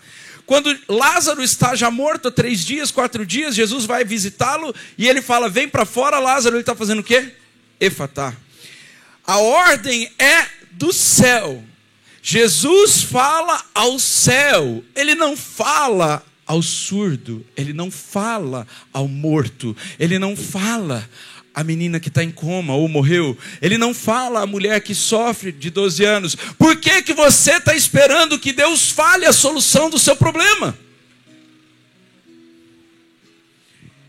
Quando 0.45 0.73
Lázaro 0.87 1.43
está 1.43 1.75
já 1.75 1.91
morto 1.91 2.29
há 2.29 2.31
três 2.31 2.63
dias, 2.63 2.91
quatro 2.91 3.25
dias, 3.25 3.55
Jesus 3.55 3.83
vai 3.83 4.05
visitá-lo 4.05 4.73
e 4.97 5.05
ele 5.05 5.21
fala: 5.21 5.49
Vem 5.49 5.67
para 5.67 5.83
fora, 5.83 6.17
Lázaro. 6.17 6.55
Ele 6.55 6.61
está 6.61 6.75
fazendo 6.75 6.99
o 6.99 7.03
quê? 7.03 7.33
Efatá. 7.77 8.33
A 9.27 9.37
ordem 9.39 10.09
é 10.17 10.45
do 10.71 10.93
céu. 10.93 11.61
Jesus 12.25 13.03
fala 13.03 13.62
ao 13.75 14.00
céu, 14.00 14.82
ele 14.96 15.13
não 15.13 15.36
fala 15.36 16.25
ao 16.48 16.62
surdo, 16.62 17.46
ele 17.53 17.74
não 17.74 17.92
fala 17.92 18.65
ao 18.94 19.10
morto, 19.10 19.75
ele 20.00 20.18
não 20.18 20.34
fala 20.34 21.08
a 21.53 21.65
menina 21.65 22.00
que 22.00 22.08
está 22.08 22.24
em 22.24 22.32
coma 22.32 22.74
ou 22.75 22.88
morreu. 22.88 23.38
Ele 23.62 23.77
não 23.77 23.94
fala 23.94 24.39
a 24.39 24.46
mulher 24.46 24.80
que 24.80 24.96
sofre 24.96 25.51
de 25.51 25.70
12 25.70 26.06
anos. 26.06 26.36
Por 26.58 26.77
que, 26.77 27.01
que 27.01 27.13
você 27.13 27.58
está 27.58 27.75
esperando 27.75 28.39
que 28.39 28.53
Deus 28.53 28.89
fale 28.89 29.25
a 29.25 29.34
solução 29.34 29.89
do 29.89 30.00
seu 30.00 30.15
problema? 30.15 30.77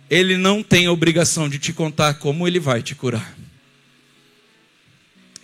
Ele 0.08 0.36
não 0.36 0.62
tem 0.62 0.86
a 0.86 0.92
obrigação 0.92 1.48
de 1.48 1.58
te 1.58 1.72
contar 1.72 2.14
como 2.14 2.46
ele 2.46 2.60
vai 2.60 2.80
te 2.80 2.94
curar. 2.94 3.43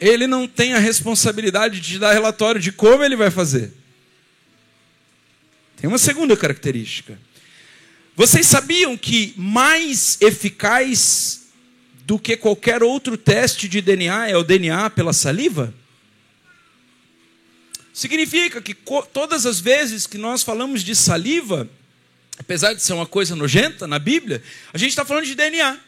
Ele 0.00 0.26
não 0.26 0.48
tem 0.48 0.72
a 0.72 0.78
responsabilidade 0.78 1.78
de 1.78 1.98
dar 1.98 2.12
relatório 2.12 2.60
de 2.60 2.72
como 2.72 3.04
ele 3.04 3.16
vai 3.16 3.30
fazer. 3.30 3.72
Tem 5.76 5.88
uma 5.88 5.98
segunda 5.98 6.36
característica. 6.36 7.18
Vocês 8.16 8.46
sabiam 8.46 8.96
que 8.96 9.34
mais 9.36 10.18
eficaz 10.20 11.48
do 12.04 12.18
que 12.18 12.36
qualquer 12.36 12.82
outro 12.82 13.16
teste 13.16 13.68
de 13.68 13.80
DNA 13.80 14.30
é 14.30 14.36
o 14.36 14.42
DNA 14.42 14.90
pela 14.90 15.12
saliva? 15.12 15.72
Significa 17.92 18.62
que 18.62 18.74
todas 19.12 19.44
as 19.44 19.60
vezes 19.60 20.06
que 20.06 20.16
nós 20.16 20.42
falamos 20.42 20.82
de 20.82 20.94
saliva, 20.94 21.68
apesar 22.38 22.72
de 22.72 22.82
ser 22.82 22.94
uma 22.94 23.06
coisa 23.06 23.36
nojenta 23.36 23.86
na 23.86 23.98
Bíblia, 23.98 24.42
a 24.72 24.78
gente 24.78 24.90
está 24.90 25.04
falando 25.04 25.26
de 25.26 25.34
DNA. 25.34 25.78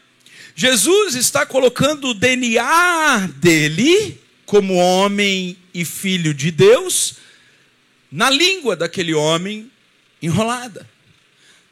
Jesus 0.55 1.15
está 1.15 1.45
colocando 1.45 2.09
o 2.09 2.13
DNA 2.13 3.29
dele, 3.37 4.19
como 4.45 4.75
homem 4.75 5.57
e 5.73 5.83
filho 5.83 6.33
de 6.33 6.51
Deus, 6.51 7.15
na 8.11 8.29
língua 8.29 8.75
daquele 8.75 9.13
homem 9.13 9.71
enrolada. 10.21 10.87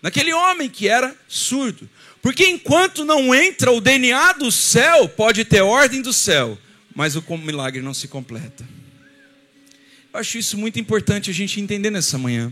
Naquele 0.02 0.34
homem 0.34 0.68
que 0.68 0.88
era 0.88 1.16
surdo. 1.28 1.88
Porque 2.22 2.48
enquanto 2.48 3.06
não 3.06 3.34
entra 3.34 3.72
o 3.72 3.82
DNA 3.82 4.34
do 4.34 4.52
céu, 4.52 5.08
pode 5.10 5.46
ter 5.46 5.62
ordem 5.62 6.02
do 6.02 6.12
céu, 6.12 6.58
mas 6.96 7.16
o 7.16 7.24
milagre 7.38 7.82
não 7.82 7.94
se 7.94 8.08
completa. 8.08 8.68
Eu 10.14 10.20
acho 10.20 10.38
isso 10.38 10.58
muito 10.58 10.80
importante 10.80 11.30
a 11.30 11.34
gente 11.34 11.62
entender 11.62 11.90
nessa 11.90 12.18
manhã. 12.18 12.52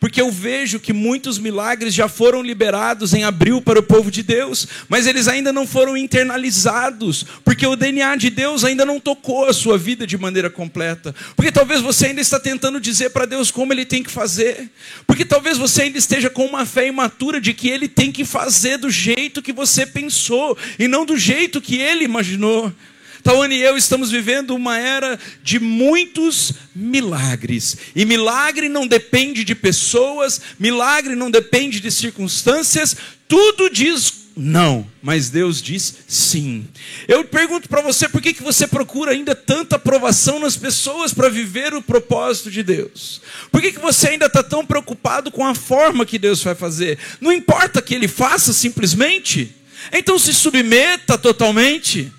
Porque 0.00 0.18
eu 0.18 0.30
vejo 0.30 0.80
que 0.80 0.94
muitos 0.94 1.38
milagres 1.38 1.92
já 1.92 2.08
foram 2.08 2.42
liberados 2.42 3.12
em 3.12 3.22
abril 3.22 3.60
para 3.60 3.78
o 3.78 3.82
povo 3.82 4.10
de 4.10 4.22
Deus, 4.22 4.66
mas 4.88 5.06
eles 5.06 5.28
ainda 5.28 5.52
não 5.52 5.66
foram 5.66 5.94
internalizados, 5.94 7.26
porque 7.44 7.66
o 7.66 7.76
DNA 7.76 8.16
de 8.16 8.30
Deus 8.30 8.64
ainda 8.64 8.86
não 8.86 8.98
tocou 8.98 9.44
a 9.44 9.52
sua 9.52 9.76
vida 9.76 10.06
de 10.06 10.16
maneira 10.16 10.48
completa. 10.48 11.14
Porque 11.36 11.52
talvez 11.52 11.82
você 11.82 12.06
ainda 12.06 12.20
está 12.22 12.40
tentando 12.40 12.80
dizer 12.80 13.10
para 13.10 13.26
Deus 13.26 13.50
como 13.50 13.74
ele 13.74 13.84
tem 13.84 14.02
que 14.02 14.10
fazer. 14.10 14.70
Porque 15.06 15.26
talvez 15.26 15.58
você 15.58 15.82
ainda 15.82 15.98
esteja 15.98 16.30
com 16.30 16.46
uma 16.46 16.64
fé 16.64 16.86
imatura 16.86 17.38
de 17.38 17.52
que 17.52 17.68
ele 17.68 17.86
tem 17.86 18.10
que 18.10 18.24
fazer 18.24 18.78
do 18.78 18.88
jeito 18.88 19.42
que 19.42 19.52
você 19.52 19.84
pensou 19.84 20.56
e 20.78 20.88
não 20.88 21.04
do 21.04 21.18
jeito 21.18 21.60
que 21.60 21.76
ele 21.76 22.04
imaginou. 22.04 22.72
Tawane 23.22 23.56
e 23.56 23.62
eu 23.62 23.76
estamos 23.76 24.10
vivendo 24.10 24.54
uma 24.54 24.78
era 24.78 25.18
de 25.42 25.58
muitos 25.58 26.52
milagres. 26.74 27.76
E 27.94 28.04
milagre 28.04 28.68
não 28.68 28.86
depende 28.86 29.44
de 29.44 29.54
pessoas, 29.54 30.40
milagre 30.58 31.14
não 31.14 31.30
depende 31.30 31.80
de 31.80 31.90
circunstâncias, 31.90 32.96
tudo 33.28 33.70
diz 33.70 34.20
não, 34.36 34.86
mas 35.02 35.28
Deus 35.28 35.60
diz 35.60 35.96
sim. 36.06 36.66
Eu 37.06 37.24
pergunto 37.24 37.68
para 37.68 37.82
você 37.82 38.08
por 38.08 38.22
que, 38.22 38.32
que 38.32 38.42
você 38.42 38.66
procura 38.66 39.12
ainda 39.12 39.34
tanta 39.34 39.76
aprovação 39.76 40.38
nas 40.38 40.56
pessoas 40.56 41.12
para 41.12 41.28
viver 41.28 41.74
o 41.74 41.82
propósito 41.82 42.50
de 42.50 42.62
Deus? 42.62 43.20
Por 43.50 43.60
que, 43.60 43.72
que 43.72 43.78
você 43.78 44.08
ainda 44.08 44.26
está 44.26 44.42
tão 44.42 44.64
preocupado 44.64 45.30
com 45.30 45.44
a 45.44 45.54
forma 45.54 46.06
que 46.06 46.18
Deus 46.18 46.42
vai 46.42 46.54
fazer? 46.54 46.98
Não 47.20 47.32
importa 47.32 47.82
que 47.82 47.94
Ele 47.94 48.08
faça 48.08 48.52
simplesmente, 48.52 49.54
então 49.92 50.18
se 50.18 50.32
submeta 50.32 51.18
totalmente. 51.18 52.10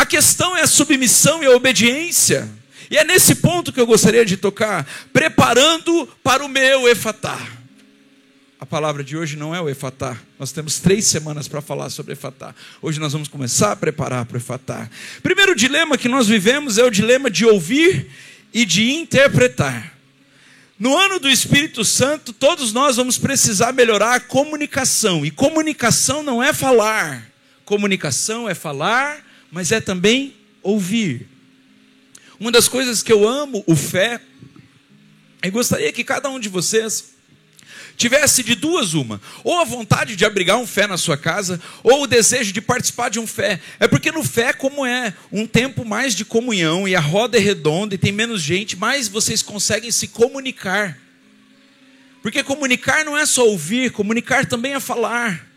A 0.00 0.06
questão 0.06 0.56
é 0.56 0.62
a 0.62 0.66
submissão 0.66 1.42
e 1.42 1.46
a 1.46 1.50
obediência. 1.50 2.48
E 2.90 2.96
é 2.96 3.04
nesse 3.04 3.34
ponto 3.34 3.70
que 3.70 3.78
eu 3.78 3.86
gostaria 3.86 4.24
de 4.24 4.38
tocar, 4.38 4.88
preparando 5.12 6.08
para 6.22 6.42
o 6.42 6.48
meu 6.48 6.88
efatá. 6.88 7.38
A 8.58 8.64
palavra 8.64 9.04
de 9.04 9.14
hoje 9.14 9.36
não 9.36 9.54
é 9.54 9.60
o 9.60 9.68
efatá. 9.68 10.16
Nós 10.38 10.52
temos 10.52 10.78
três 10.78 11.04
semanas 11.04 11.48
para 11.48 11.60
falar 11.60 11.90
sobre 11.90 12.14
efatá. 12.14 12.54
Hoje 12.80 12.98
nós 12.98 13.12
vamos 13.12 13.28
começar 13.28 13.72
a 13.72 13.76
preparar 13.76 14.24
para 14.24 14.36
o 14.36 14.38
efatá. 14.38 14.88
Primeiro 15.22 15.54
dilema 15.54 15.98
que 15.98 16.08
nós 16.08 16.26
vivemos 16.26 16.78
é 16.78 16.82
o 16.82 16.90
dilema 16.90 17.30
de 17.30 17.44
ouvir 17.44 18.10
e 18.54 18.64
de 18.64 18.92
interpretar. 18.92 19.98
No 20.78 20.96
ano 20.96 21.20
do 21.20 21.28
Espírito 21.28 21.84
Santo, 21.84 22.32
todos 22.32 22.72
nós 22.72 22.96
vamos 22.96 23.18
precisar 23.18 23.74
melhorar 23.74 24.14
a 24.14 24.20
comunicação. 24.20 25.26
E 25.26 25.30
comunicação 25.30 26.22
não 26.22 26.42
é 26.42 26.54
falar. 26.54 27.30
Comunicação 27.66 28.48
é 28.48 28.54
falar 28.54 29.28
mas 29.50 29.72
é 29.72 29.80
também 29.80 30.34
ouvir. 30.62 31.28
Uma 32.38 32.50
das 32.50 32.68
coisas 32.68 33.02
que 33.02 33.12
eu 33.12 33.28
amo, 33.28 33.62
o 33.66 33.76
fé, 33.76 34.20
e 35.42 35.50
gostaria 35.50 35.92
que 35.92 36.04
cada 36.04 36.28
um 36.28 36.38
de 36.38 36.48
vocês 36.48 37.14
tivesse 37.96 38.42
de 38.42 38.54
duas 38.54 38.94
uma, 38.94 39.20
ou 39.44 39.60
a 39.60 39.64
vontade 39.64 40.16
de 40.16 40.24
abrigar 40.24 40.56
um 40.56 40.66
fé 40.66 40.86
na 40.86 40.96
sua 40.96 41.18
casa, 41.18 41.60
ou 41.82 42.02
o 42.02 42.06
desejo 42.06 42.50
de 42.50 42.60
participar 42.60 43.10
de 43.10 43.20
um 43.20 43.26
fé. 43.26 43.60
É 43.78 43.86
porque 43.86 44.10
no 44.10 44.24
fé, 44.24 44.54
como 44.54 44.86
é 44.86 45.12
um 45.30 45.46
tempo 45.46 45.84
mais 45.84 46.14
de 46.14 46.24
comunhão 46.24 46.88
e 46.88 46.96
a 46.96 47.00
roda 47.00 47.36
é 47.36 47.40
redonda 47.40 47.94
e 47.94 47.98
tem 47.98 48.10
menos 48.10 48.40
gente, 48.40 48.74
mais 48.74 49.06
vocês 49.06 49.42
conseguem 49.42 49.90
se 49.90 50.08
comunicar. 50.08 50.98
Porque 52.22 52.42
comunicar 52.42 53.04
não 53.04 53.18
é 53.18 53.26
só 53.26 53.46
ouvir, 53.46 53.92
comunicar 53.92 54.46
também 54.46 54.72
é 54.72 54.80
falar. 54.80 55.49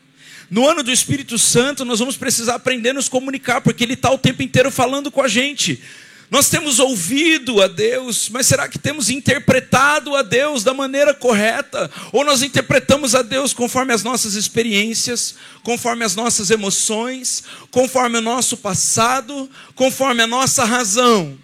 No 0.50 0.68
ano 0.68 0.84
do 0.84 0.92
Espírito 0.92 1.38
Santo, 1.38 1.86
nós 1.86 2.00
vamos 2.00 2.18
precisar 2.18 2.56
aprender 2.56 2.90
a 2.90 2.94
nos 2.94 3.10
comunicar, 3.10 3.62
porque 3.62 3.84
Ele 3.84 3.94
está 3.94 4.12
o 4.12 4.18
tempo 4.18 4.44
inteiro 4.44 4.70
falando 4.70 5.12
com 5.12 5.22
a 5.22 5.28
gente. 5.28 5.82
Nós 6.34 6.50
temos 6.50 6.80
ouvido 6.80 7.62
a 7.62 7.68
Deus, 7.68 8.28
mas 8.30 8.48
será 8.48 8.68
que 8.68 8.80
temos 8.80 9.12
interpretado 9.12 10.16
a 10.16 10.24
Deus 10.24 10.64
da 10.64 10.74
maneira 10.74 11.14
correta? 11.14 11.92
Ou 12.12 12.26
nós 12.26 12.42
interpretamos 12.42 13.14
a 13.14 13.22
Deus 13.22 13.54
conforme 13.54 13.94
as 13.94 14.04
nossas 14.04 14.34
experiências, 14.34 15.36
conforme 15.62 16.04
as 16.04 16.16
nossas 16.16 16.50
emoções, 16.50 17.44
conforme 17.70 18.18
o 18.18 18.22
nosso 18.22 18.58
passado, 18.58 19.48
conforme 19.76 20.24
a 20.24 20.28
nossa 20.28 20.64
razão? 20.64 21.38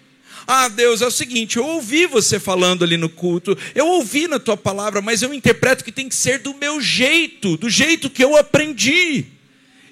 Ah, 0.52 0.66
Deus, 0.66 1.00
é 1.00 1.06
o 1.06 1.12
seguinte, 1.12 1.58
eu 1.58 1.64
ouvi 1.64 2.06
você 2.06 2.40
falando 2.40 2.82
ali 2.82 2.96
no 2.96 3.08
culto, 3.08 3.56
eu 3.72 3.86
ouvi 3.86 4.26
na 4.26 4.40
tua 4.40 4.56
palavra, 4.56 5.00
mas 5.00 5.22
eu 5.22 5.32
interpreto 5.32 5.84
que 5.84 5.92
tem 5.92 6.08
que 6.08 6.14
ser 6.16 6.40
do 6.40 6.52
meu 6.54 6.80
jeito, 6.80 7.56
do 7.56 7.70
jeito 7.70 8.10
que 8.10 8.24
eu 8.24 8.36
aprendi. 8.36 9.26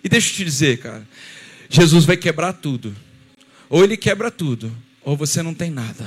E 0.02 0.08
deixa 0.08 0.30
eu 0.30 0.34
te 0.34 0.44
dizer, 0.44 0.78
cara, 0.78 1.06
Jesus 1.70 2.04
vai 2.04 2.16
quebrar 2.16 2.54
tudo. 2.54 2.92
Ou 3.70 3.84
ele 3.84 3.96
quebra 3.96 4.32
tudo, 4.32 4.76
ou 5.04 5.16
você 5.16 5.44
não 5.44 5.54
tem 5.54 5.70
nada. 5.70 6.04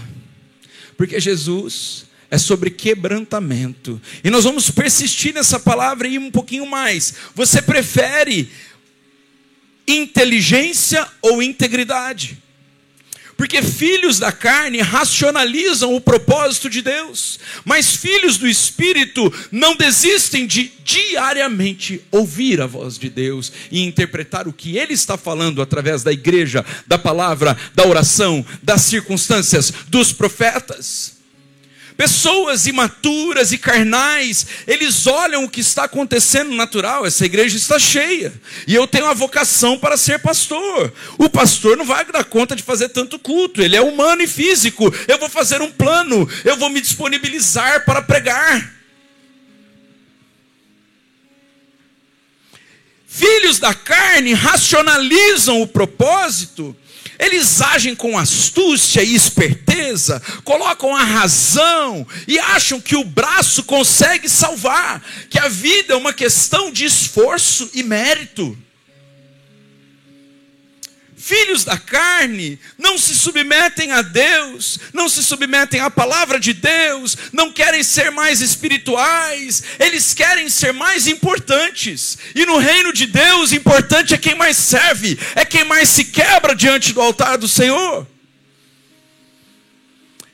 Porque 0.98 1.18
Jesus 1.18 2.08
é 2.30 2.38
sobre 2.38 2.72
quebrantamento. 2.72 4.02
E 4.22 4.30
nós 4.30 4.44
vamos 4.44 4.70
persistir 4.70 5.34
nessa 5.34 5.62
palavra 5.62 6.10
e 6.10 6.16
ir 6.16 6.20
um 6.20 6.30
pouquinho 6.30 6.66
mais. 6.66 7.14
Você 7.36 7.62
prefere 7.62 8.52
inteligência 9.88 11.08
ou 11.22 11.42
integridade? 11.42 12.38
Porque 13.42 13.64
filhos 13.64 14.20
da 14.20 14.32
carne 14.32 14.82
racionalizam 14.82 15.96
o 15.96 16.00
propósito 16.00 16.70
de 16.70 16.80
Deus, 16.84 17.40
mas 17.66 17.96
filhos 17.96 18.38
do 18.38 18.48
Espírito 18.48 19.34
não 19.52 19.76
desistem 19.76 20.46
de 20.46 20.72
diariamente 20.84 22.06
ouvir 22.12 22.62
a 22.62 22.68
voz 22.68 23.00
de 23.00 23.10
Deus 23.10 23.52
e 23.72 23.82
interpretar 23.82 24.48
o 24.48 24.54
que 24.54 24.78
Ele 24.78 24.94
está 24.94 25.18
falando 25.18 25.60
através 25.60 26.04
da 26.04 26.14
igreja, 26.14 26.64
da 26.86 27.00
palavra, 27.00 27.58
da 27.74 27.88
oração, 27.88 28.46
das 28.62 28.84
circunstâncias, 28.84 29.74
dos 29.88 30.14
profetas. 30.14 31.21
Pessoas 31.98 32.66
imaturas 32.66 33.52
e 33.52 33.58
carnais, 33.58 34.46
eles 34.66 35.06
olham 35.08 35.44
o 35.44 35.50
que 35.50 35.62
está 35.62 35.84
acontecendo 35.84 36.54
natural. 36.54 37.06
Essa 37.06 37.26
igreja 37.26 37.58
está 37.58 37.78
cheia. 37.78 38.34
E 38.68 38.74
eu 38.74 38.88
tenho 38.88 39.06
a 39.06 39.14
vocação 39.14 39.78
para 39.78 39.98
ser 39.98 40.20
pastor. 40.20 40.94
O 41.18 41.30
pastor 41.30 41.78
não 41.78 41.86
vai 41.86 42.06
dar 42.06 42.24
conta 42.24 42.56
de 42.56 42.64
fazer 42.64 42.90
tanto 42.90 43.20
culto. 43.20 43.62
Ele 43.62 43.76
é 43.76 43.82
humano 43.82 44.22
e 44.22 44.28
físico. 44.28 44.94
Eu 45.08 45.20
vou 45.20 45.30
fazer 45.30 45.62
um 45.62 45.72
plano. 45.72 46.28
Eu 46.44 46.58
vou 46.58 46.70
me 46.70 46.82
disponibilizar 46.82 47.86
para 47.86 48.02
pregar. 48.02 48.82
Filhos 53.06 53.60
da 53.60 53.74
carne 53.74 54.34
racionalizam 54.34 55.62
o 55.62 55.68
propósito 55.68 56.76
eles 57.22 57.62
agem 57.62 57.96
com 57.96 58.18
astúcia 58.18 59.04
e 59.04 59.14
esperteza, 59.14 60.20
colocam 60.44 60.96
a 60.96 61.04
razão 61.04 62.06
e 62.28 62.40
acham 62.40 62.82
que 62.82 62.96
o 62.96 63.04
braço 63.04 63.62
consegue 63.64 64.28
salvar, 64.28 65.04
que 65.30 65.38
a 65.38 65.48
vida 65.48 65.94
é 65.94 65.98
uma 65.98 66.12
questão 66.12 66.72
de 66.72 66.84
esforço 66.84 67.70
e 67.76 67.84
mérito 67.84 68.58
filhos 71.22 71.64
da 71.64 71.78
carne, 71.78 72.60
não 72.78 72.98
se 72.98 73.14
submetem 73.14 73.92
a 73.92 74.02
Deus, 74.02 74.80
não 74.92 75.08
se 75.08 75.24
submetem 75.24 75.80
à 75.80 75.90
palavra 75.90 76.40
de 76.40 76.52
Deus, 76.54 77.16
não 77.32 77.52
querem 77.52 77.84
ser 77.84 78.10
mais 78.10 78.42
espirituais, 78.42 79.64
eles 79.80 80.14
querem 80.14 80.50
ser 80.50 80.74
mais 80.74 81.08
importantes. 81.08 82.18
E 82.34 82.46
no 82.46 82.58
reino 82.58 82.92
de 82.92 83.06
Deus, 83.06 83.54
importante 83.54 84.14
é 84.14 84.18
quem 84.18 84.34
mais 84.36 84.58
serve, 84.58 85.18
é 85.36 85.46
quem 85.46 85.64
mais 85.64 85.90
se 85.90 86.06
quebra 86.06 86.56
diante 86.56 86.92
do 86.92 87.02
altar 87.02 87.38
do 87.38 87.48
Senhor. 87.48 88.08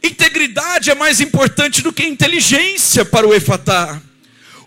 Integridade 0.02 0.90
é 0.90 0.96
mais 0.96 1.20
importante 1.20 1.82
do 1.82 1.92
que 1.92 2.06
inteligência 2.06 3.04
para 3.04 3.28
o 3.28 3.34
Efatá. 3.34 4.02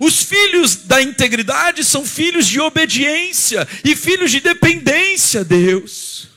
Os 0.00 0.22
filhos 0.22 0.76
da 0.76 1.02
integridade 1.02 1.84
são 1.84 2.06
filhos 2.06 2.48
de 2.48 2.58
obediência 2.58 3.68
e 3.84 3.94
filhos 3.94 4.30
de 4.30 4.40
dependência 4.40 5.42
a 5.42 5.44
Deus. 5.44 6.28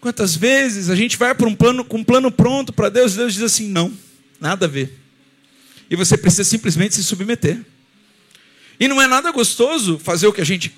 Quantas 0.00 0.34
vezes 0.34 0.88
a 0.88 0.96
gente 0.96 1.18
vai 1.18 1.34
para 1.34 1.46
um 1.46 1.54
plano 1.54 1.84
com 1.84 1.98
um 1.98 2.04
plano 2.04 2.32
pronto 2.32 2.72
para 2.72 2.88
Deus 2.88 3.12
e 3.12 3.18
Deus 3.18 3.34
diz 3.34 3.42
assim: 3.42 3.68
não, 3.68 3.92
nada 4.40 4.64
a 4.64 4.68
ver. 4.68 4.98
E 5.90 5.94
você 5.94 6.16
precisa 6.16 6.44
simplesmente 6.44 6.94
se 6.94 7.04
submeter. 7.04 7.60
E 8.80 8.88
não 8.88 9.00
é 9.00 9.06
nada 9.06 9.30
gostoso 9.30 9.98
fazer 9.98 10.26
o 10.26 10.32
que 10.32 10.40
a 10.40 10.46
gente 10.46 10.74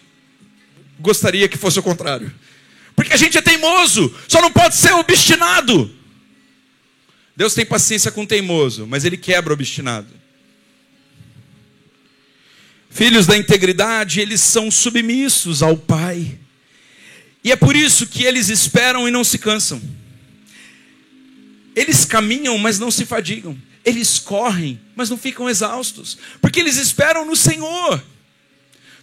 gostaria 0.99 1.49
que 1.49 1.56
fosse 1.56 1.78
o 1.78 1.84
contrário. 1.84 2.34
Porque 2.96 3.12
a 3.12 3.16
gente 3.16 3.38
é 3.38 3.40
teimoso, 3.40 4.12
só 4.26 4.42
não 4.42 4.50
pode 4.50 4.75
ser 4.75 4.92
obstinado. 4.94 5.88
Deus 7.37 7.54
tem 7.54 7.64
paciência 7.64 8.11
com 8.11 8.25
o 8.25 8.26
teimoso, 8.26 8.88
mas 8.88 9.04
ele 9.04 9.16
quebra 9.16 9.52
o 9.52 9.54
obstinado. 9.54 10.24
Filhos 12.94 13.26
da 13.26 13.36
integridade, 13.36 14.20
eles 14.20 14.40
são 14.40 14.70
submissos 14.70 15.64
ao 15.64 15.76
Pai. 15.76 16.38
E 17.42 17.50
é 17.50 17.56
por 17.56 17.74
isso 17.74 18.06
que 18.06 18.22
eles 18.22 18.48
esperam 18.48 19.08
e 19.08 19.10
não 19.10 19.24
se 19.24 19.36
cansam. 19.36 19.82
Eles 21.74 22.04
caminham, 22.04 22.56
mas 22.56 22.78
não 22.78 22.92
se 22.92 23.04
fadigam. 23.04 23.58
Eles 23.84 24.20
correm, 24.20 24.80
mas 24.94 25.10
não 25.10 25.18
ficam 25.18 25.50
exaustos. 25.50 26.16
Porque 26.40 26.60
eles 26.60 26.76
esperam 26.76 27.26
no 27.26 27.34
Senhor. 27.34 28.00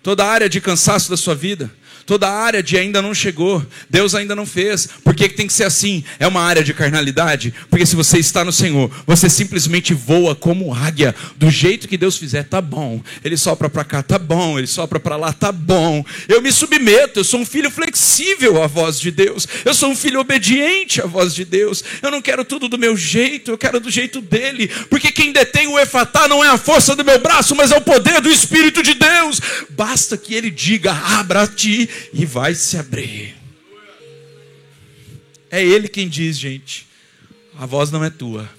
Toda 0.01 0.25
área 0.25 0.47
de 0.47 0.61
cansaço 0.61 1.09
da 1.09 1.17
sua 1.17 1.35
vida, 1.35 1.69
toda 2.11 2.27
a 2.27 2.43
área 2.43 2.61
de 2.61 2.77
ainda 2.77 3.01
não 3.01 3.13
chegou, 3.13 3.65
Deus 3.89 4.13
ainda 4.13 4.35
não 4.35 4.45
fez. 4.45 4.85
Por 5.01 5.15
que 5.15 5.29
tem 5.29 5.47
que 5.47 5.53
ser 5.53 5.63
assim? 5.63 6.03
É 6.19 6.27
uma 6.27 6.41
área 6.41 6.61
de 6.61 6.73
carnalidade? 6.73 7.53
Porque 7.69 7.85
se 7.85 7.95
você 7.95 8.17
está 8.17 8.43
no 8.43 8.51
Senhor, 8.51 8.91
você 9.07 9.29
simplesmente 9.29 9.93
voa 9.93 10.35
como 10.35 10.73
águia, 10.73 11.15
do 11.37 11.49
jeito 11.49 11.87
que 11.87 11.95
Deus 11.95 12.17
fizer, 12.17 12.43
tá 12.43 12.59
bom. 12.59 13.01
Ele 13.23 13.37
sopra 13.37 13.69
para 13.69 13.85
cá, 13.85 14.03
tá 14.03 14.19
bom. 14.19 14.59
Ele 14.59 14.67
sopra 14.67 14.99
para 14.99 15.15
lá, 15.15 15.31
tá 15.31 15.53
bom. 15.53 16.03
Eu 16.27 16.41
me 16.41 16.51
submeto, 16.51 17.21
eu 17.21 17.23
sou 17.23 17.39
um 17.39 17.45
filho 17.45 17.71
flexível 17.71 18.61
à 18.61 18.67
voz 18.67 18.99
de 18.99 19.09
Deus. 19.09 19.47
Eu 19.63 19.73
sou 19.73 19.89
um 19.89 19.95
filho 19.95 20.19
obediente 20.19 21.01
à 21.01 21.05
voz 21.05 21.33
de 21.33 21.45
Deus. 21.45 21.81
Eu 22.01 22.11
não 22.11 22.21
quero 22.21 22.43
tudo 22.43 22.67
do 22.67 22.77
meu 22.77 22.97
jeito, 22.97 23.51
eu 23.51 23.57
quero 23.57 23.79
do 23.79 23.89
jeito 23.89 24.19
dele. 24.19 24.67
Porque 24.89 25.13
quem 25.13 25.31
detém 25.31 25.69
o 25.69 25.79
efatá 25.79 26.27
não 26.27 26.43
é 26.43 26.49
a 26.49 26.57
força 26.57 26.93
do 26.93 27.05
meu 27.05 27.19
braço, 27.19 27.55
mas 27.55 27.71
é 27.71 27.77
o 27.77 27.81
poder 27.81 28.19
do 28.19 28.29
Espírito 28.29 28.83
de 28.83 28.95
Deus. 28.95 29.39
Basta 29.69 30.17
que 30.17 30.33
ele 30.33 30.51
diga: 30.51 30.91
abra-te 30.91 31.89
e 32.13 32.25
vai 32.25 32.55
se 32.55 32.77
abrir. 32.77 33.35
É 35.49 35.63
Ele 35.63 35.87
quem 35.87 36.07
diz, 36.07 36.37
gente. 36.37 36.87
A 37.55 37.65
voz 37.65 37.91
não 37.91 38.03
é 38.03 38.09
tua. 38.09 38.49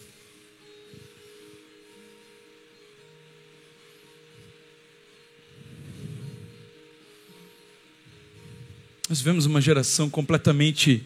Nós 9.08 9.20
vemos 9.20 9.44
uma 9.44 9.60
geração 9.60 10.08
completamente 10.08 11.04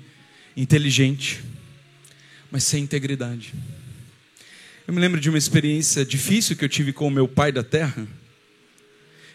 inteligente, 0.56 1.42
mas 2.50 2.62
sem 2.62 2.84
integridade. 2.84 3.52
Eu 4.86 4.94
me 4.94 5.00
lembro 5.00 5.20
de 5.20 5.28
uma 5.28 5.36
experiência 5.38 6.04
difícil 6.04 6.56
que 6.56 6.64
eu 6.64 6.68
tive 6.68 6.92
com 6.92 7.08
o 7.08 7.10
meu 7.10 7.26
pai 7.26 7.50
da 7.50 7.64
terra. 7.64 8.06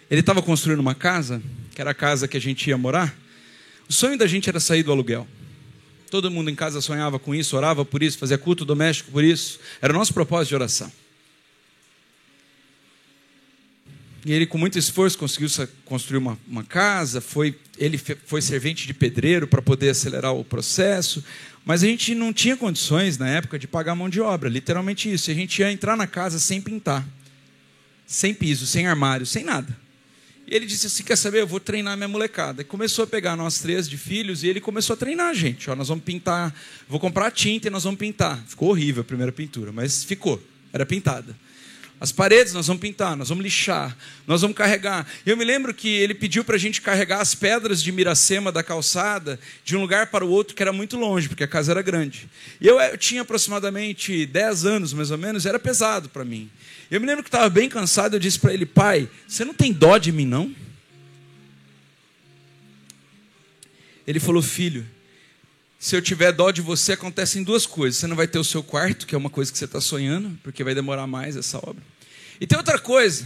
Ele 0.09 0.21
estava 0.21 0.41
construindo 0.41 0.79
uma 0.79 0.95
casa, 0.95 1.41
que 1.73 1.81
era 1.81 1.91
a 1.91 1.93
casa 1.93 2.27
que 2.27 2.37
a 2.37 2.41
gente 2.41 2.69
ia 2.69 2.77
morar. 2.77 3.15
O 3.89 3.93
sonho 3.93 4.17
da 4.17 4.27
gente 4.27 4.49
era 4.49 4.59
sair 4.59 4.83
do 4.83 4.91
aluguel. 4.91 5.27
Todo 6.09 6.29
mundo 6.29 6.49
em 6.49 6.55
casa 6.55 6.81
sonhava 6.81 7.17
com 7.17 7.33
isso, 7.33 7.55
orava 7.55 7.85
por 7.85 8.03
isso, 8.03 8.17
fazia 8.17 8.37
culto 8.37 8.65
doméstico 8.65 9.11
por 9.11 9.23
isso. 9.23 9.59
Era 9.81 9.93
o 9.93 9.95
nosso 9.95 10.13
propósito 10.13 10.49
de 10.49 10.55
oração. 10.55 10.91
E 14.25 14.31
ele, 14.31 14.45
com 14.45 14.57
muito 14.57 14.77
esforço, 14.77 15.17
conseguiu 15.17 15.49
construir 15.83 16.17
uma, 16.17 16.37
uma 16.47 16.63
casa. 16.63 17.19
Foi, 17.21 17.57
ele 17.77 17.97
foi 17.97 18.41
servente 18.41 18.85
de 18.85 18.93
pedreiro 18.93 19.47
para 19.47 19.61
poder 19.61 19.89
acelerar 19.89 20.33
o 20.35 20.43
processo. 20.43 21.23
Mas 21.65 21.83
a 21.83 21.87
gente 21.87 22.13
não 22.13 22.31
tinha 22.31 22.55
condições, 22.55 23.17
na 23.17 23.27
época, 23.27 23.57
de 23.57 23.67
pagar 23.67 23.95
mão 23.95 24.09
de 24.09 24.21
obra. 24.21 24.47
Literalmente 24.47 25.11
isso. 25.11 25.31
A 25.31 25.33
gente 25.33 25.59
ia 25.59 25.71
entrar 25.71 25.97
na 25.97 26.05
casa 26.05 26.37
sem 26.37 26.61
pintar, 26.61 27.07
sem 28.05 28.33
piso, 28.33 28.67
sem 28.67 28.85
armário, 28.85 29.25
sem 29.25 29.43
nada. 29.43 29.75
Ele 30.51 30.65
disse 30.65 30.87
assim: 30.87 31.01
Quer 31.01 31.15
saber? 31.15 31.39
Eu 31.39 31.47
vou 31.47 31.61
treinar 31.61 31.95
minha 31.95 32.09
molecada. 32.09 32.61
E 32.61 32.65
começou 32.65 33.05
a 33.05 33.07
pegar 33.07 33.37
nós 33.37 33.59
três 33.59 33.87
de 33.87 33.97
filhos 33.97 34.43
e 34.43 34.49
ele 34.49 34.59
começou 34.59 34.95
a 34.95 34.97
treinar 34.97 35.29
a 35.29 35.33
gente. 35.33 35.69
Ó, 35.69 35.75
nós 35.77 35.87
vamos 35.87 36.03
pintar, 36.03 36.53
vou 36.89 36.99
comprar 36.99 37.31
tinta 37.31 37.69
e 37.69 37.71
nós 37.71 37.85
vamos 37.85 37.97
pintar. 37.97 38.37
Ficou 38.45 38.69
horrível 38.69 38.99
a 38.99 39.05
primeira 39.05 39.31
pintura, 39.31 39.71
mas 39.71 40.03
ficou, 40.03 40.43
era 40.73 40.85
pintada. 40.85 41.33
As 42.01 42.11
paredes 42.11 42.51
nós 42.51 42.65
vamos 42.65 42.81
pintar, 42.81 43.15
nós 43.15 43.29
vamos 43.29 43.43
lixar, 43.43 43.95
nós 44.27 44.41
vamos 44.41 44.57
carregar. 44.57 45.07
Eu 45.23 45.37
me 45.37 45.45
lembro 45.45 45.71
que 45.71 45.87
ele 45.87 46.15
pediu 46.15 46.43
para 46.43 46.55
a 46.55 46.59
gente 46.59 46.81
carregar 46.81 47.21
as 47.21 47.35
pedras 47.35 47.81
de 47.81 47.91
Miracema 47.91 48.51
da 48.51 48.63
calçada 48.63 49.39
de 49.63 49.77
um 49.77 49.81
lugar 49.81 50.07
para 50.07 50.25
o 50.25 50.29
outro 50.29 50.55
que 50.55 50.63
era 50.63 50.73
muito 50.73 50.97
longe, 50.97 51.29
porque 51.29 51.43
a 51.43 51.47
casa 51.47 51.71
era 51.71 51.81
grande. 51.83 52.27
Eu, 52.59 52.79
eu 52.81 52.97
tinha 52.97 53.21
aproximadamente 53.21 54.25
10 54.25 54.65
anos, 54.65 54.93
mais 54.93 55.11
ou 55.11 55.17
menos, 55.17 55.45
era 55.45 55.59
pesado 55.59 56.09
para 56.09 56.25
mim. 56.25 56.49
Eu 56.91 56.99
me 56.99 57.07
lembro 57.07 57.23
que 57.23 57.29
estava 57.29 57.49
bem 57.49 57.69
cansado, 57.69 58.17
eu 58.17 58.19
disse 58.19 58.37
para 58.37 58.53
ele, 58.53 58.65
pai, 58.65 59.09
você 59.25 59.45
não 59.45 59.53
tem 59.53 59.71
dó 59.71 59.97
de 59.97 60.11
mim, 60.11 60.25
não? 60.25 60.53
Ele 64.05 64.19
falou, 64.19 64.41
filho, 64.41 64.85
se 65.79 65.95
eu 65.95 66.01
tiver 66.01 66.33
dó 66.33 66.51
de 66.51 66.61
você, 66.61 66.91
acontecem 66.91 67.43
duas 67.43 67.65
coisas. 67.65 67.97
Você 67.97 68.07
não 68.07 68.15
vai 68.15 68.27
ter 68.27 68.37
o 68.39 68.43
seu 68.43 68.61
quarto, 68.61 69.07
que 69.07 69.15
é 69.15 69.17
uma 69.17 69.29
coisa 69.29 69.49
que 69.49 69.57
você 69.57 69.63
está 69.63 69.79
sonhando, 69.79 70.37
porque 70.43 70.65
vai 70.65 70.75
demorar 70.75 71.07
mais 71.07 71.37
essa 71.37 71.59
obra. 71.59 71.81
E 72.41 72.45
tem 72.45 72.57
outra 72.57 72.77
coisa: 72.77 73.23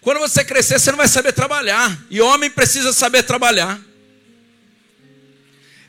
quando 0.00 0.18
você 0.18 0.42
crescer, 0.42 0.78
você 0.80 0.90
não 0.90 0.96
vai 0.96 1.08
saber 1.08 1.34
trabalhar. 1.34 2.02
E 2.10 2.20
homem 2.22 2.48
precisa 2.48 2.94
saber 2.94 3.24
trabalhar. 3.24 3.78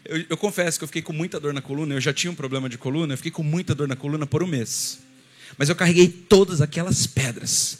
Eu, 0.03 0.25
eu, 0.29 0.37
confesso 0.37 0.77
que 0.77 0.83
eu 0.83 0.87
fiquei 0.87 1.01
com 1.01 1.13
muita 1.13 1.39
dor 1.39 1.53
na 1.53 1.61
coluna. 1.61 1.93
Eu 1.93 2.01
já 2.01 2.13
tinha 2.13 2.29
um 2.29 2.35
problema 2.35 2.67
de 2.67 2.77
coluna. 2.77 3.13
Eu 3.13 3.17
fiquei 3.17 3.31
com 3.31 3.43
muita 3.43 3.73
dor 3.73 3.87
na 3.87 3.95
coluna 3.95 4.27
por 4.27 4.43
um 4.43 4.47
mês. 4.47 5.06
Mas 5.55 5.69
eu 5.69 5.75
carreguei 5.75 6.07
todas 6.07 6.61
aquelas 6.61 7.05
pedras. 7.05 7.79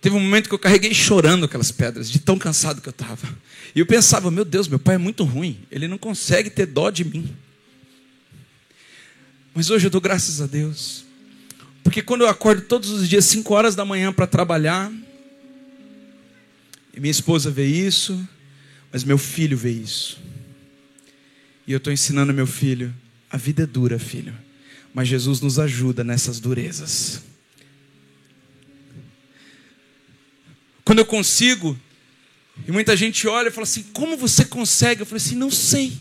Teve 0.00 0.14
um 0.16 0.20
momento 0.20 0.48
que 0.48 0.54
eu 0.54 0.58
carreguei 0.58 0.92
chorando 0.92 1.46
aquelas 1.46 1.72
pedras, 1.72 2.10
de 2.10 2.18
tão 2.18 2.38
cansado 2.38 2.80
que 2.80 2.88
eu 2.88 2.92
estava. 2.92 3.26
E 3.74 3.80
eu 3.80 3.86
pensava, 3.86 4.30
meu 4.30 4.44
Deus, 4.44 4.68
meu 4.68 4.78
pai 4.78 4.96
é 4.96 4.98
muito 4.98 5.24
ruim, 5.24 5.58
ele 5.70 5.88
não 5.88 5.96
consegue 5.96 6.50
ter 6.50 6.66
dó 6.66 6.90
de 6.90 7.04
mim. 7.04 7.34
Mas 9.54 9.70
hoje 9.70 9.86
eu 9.86 9.90
dou 9.90 10.00
graças 10.00 10.40
a 10.40 10.46
Deus. 10.46 11.06
Porque 11.82 12.02
quando 12.02 12.20
eu 12.20 12.28
acordo 12.28 12.62
todos 12.62 12.90
os 12.90 13.08
dias, 13.08 13.24
5 13.24 13.54
horas 13.54 13.74
da 13.74 13.84
manhã 13.84 14.12
para 14.12 14.26
trabalhar, 14.26 14.92
e 16.92 17.00
minha 17.00 17.10
esposa 17.10 17.50
vê 17.50 17.66
isso, 17.66 18.28
mas 18.92 19.04
meu 19.04 19.16
filho 19.18 19.56
vê 19.56 19.70
isso. 19.70 20.20
E 21.66 21.72
eu 21.72 21.78
estou 21.78 21.92
ensinando 21.92 22.32
meu 22.32 22.46
filho 22.46 22.94
A 23.30 23.36
vida 23.36 23.62
é 23.64 23.66
dura, 23.66 23.98
filho, 23.98 24.34
mas 24.94 25.08
Jesus 25.08 25.40
nos 25.40 25.58
ajuda 25.58 26.04
nessas 26.04 26.38
durezas. 26.38 27.20
Quando 30.84 31.00
eu 31.00 31.04
consigo, 31.04 31.76
e 32.66 32.70
muita 32.70 32.96
gente 32.96 33.26
olha 33.26 33.48
e 33.48 33.50
fala 33.50 33.64
assim: 33.64 33.82
como 33.92 34.16
você 34.16 34.44
consegue? 34.44 35.02
Eu 35.02 35.06
falo 35.06 35.16
assim: 35.16 35.34
não 35.34 35.50
sei. 35.50 35.92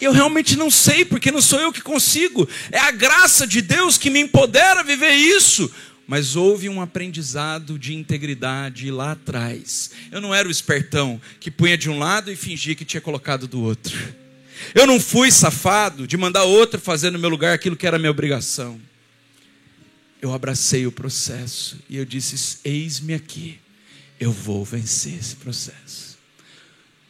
Eu 0.00 0.12
realmente 0.12 0.56
não 0.56 0.70
sei, 0.70 1.04
porque 1.04 1.30
não 1.30 1.40
sou 1.40 1.60
eu 1.60 1.72
que 1.72 1.80
consigo. 1.80 2.48
É 2.70 2.78
a 2.78 2.90
graça 2.90 3.46
de 3.46 3.60
Deus 3.60 3.96
que 3.96 4.10
me 4.10 4.20
empodera 4.20 4.80
a 4.80 4.84
viver 4.84 5.12
isso. 5.12 5.70
Mas 6.06 6.36
houve 6.36 6.68
um 6.68 6.80
aprendizado 6.80 7.78
de 7.78 7.94
integridade 7.94 8.90
lá 8.90 9.12
atrás. 9.12 9.90
Eu 10.10 10.20
não 10.20 10.34
era 10.34 10.48
o 10.48 10.50
espertão 10.50 11.20
que 11.38 11.50
punha 11.50 11.76
de 11.76 11.90
um 11.90 11.98
lado 11.98 12.32
e 12.32 12.36
fingia 12.36 12.74
que 12.74 12.84
tinha 12.84 13.00
colocado 13.00 13.46
do 13.46 13.60
outro. 13.60 13.94
Eu 14.74 14.86
não 14.86 15.00
fui 15.00 15.30
safado 15.30 16.06
de 16.06 16.16
mandar 16.16 16.44
outro 16.44 16.80
fazer 16.80 17.10
no 17.10 17.18
meu 17.18 17.28
lugar 17.28 17.54
aquilo 17.54 17.76
que 17.76 17.86
era 17.86 17.98
minha 17.98 18.10
obrigação. 18.10 18.80
Eu 20.20 20.32
abracei 20.32 20.86
o 20.86 20.92
processo 20.92 21.78
e 21.88 21.96
eu 21.96 22.04
disse: 22.04 22.58
Eis-me 22.64 23.14
aqui, 23.14 23.58
eu 24.18 24.32
vou 24.32 24.64
vencer 24.64 25.14
esse 25.14 25.36
processo. 25.36 26.18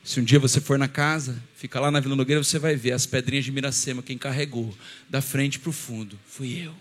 Se 0.05 0.21
um 0.21 0.25
dia 0.25 0.39
você 0.39 0.61
for 0.61 0.79
na 0.79 0.89
casa, 0.89 1.43
fica 1.55 1.79
lá 1.79 1.91
na 1.91 2.01
Vila 2.01 2.17
Nogueira, 2.17 2.43
você 2.43 2.59
vai 2.59 2.75
ver 2.77 2.93
as 2.93 3.05
pedrinhas 3.05 3.45
de 3.45 3.53
Miracema, 3.53 4.03
quem 4.03 4.17
carregou 4.17 4.75
da 5.09 5.21
frente 5.21 5.59
para 5.59 5.71
o 5.71 5.73
fundo, 5.73 6.19
fui 6.27 6.67
eu. 6.67 6.75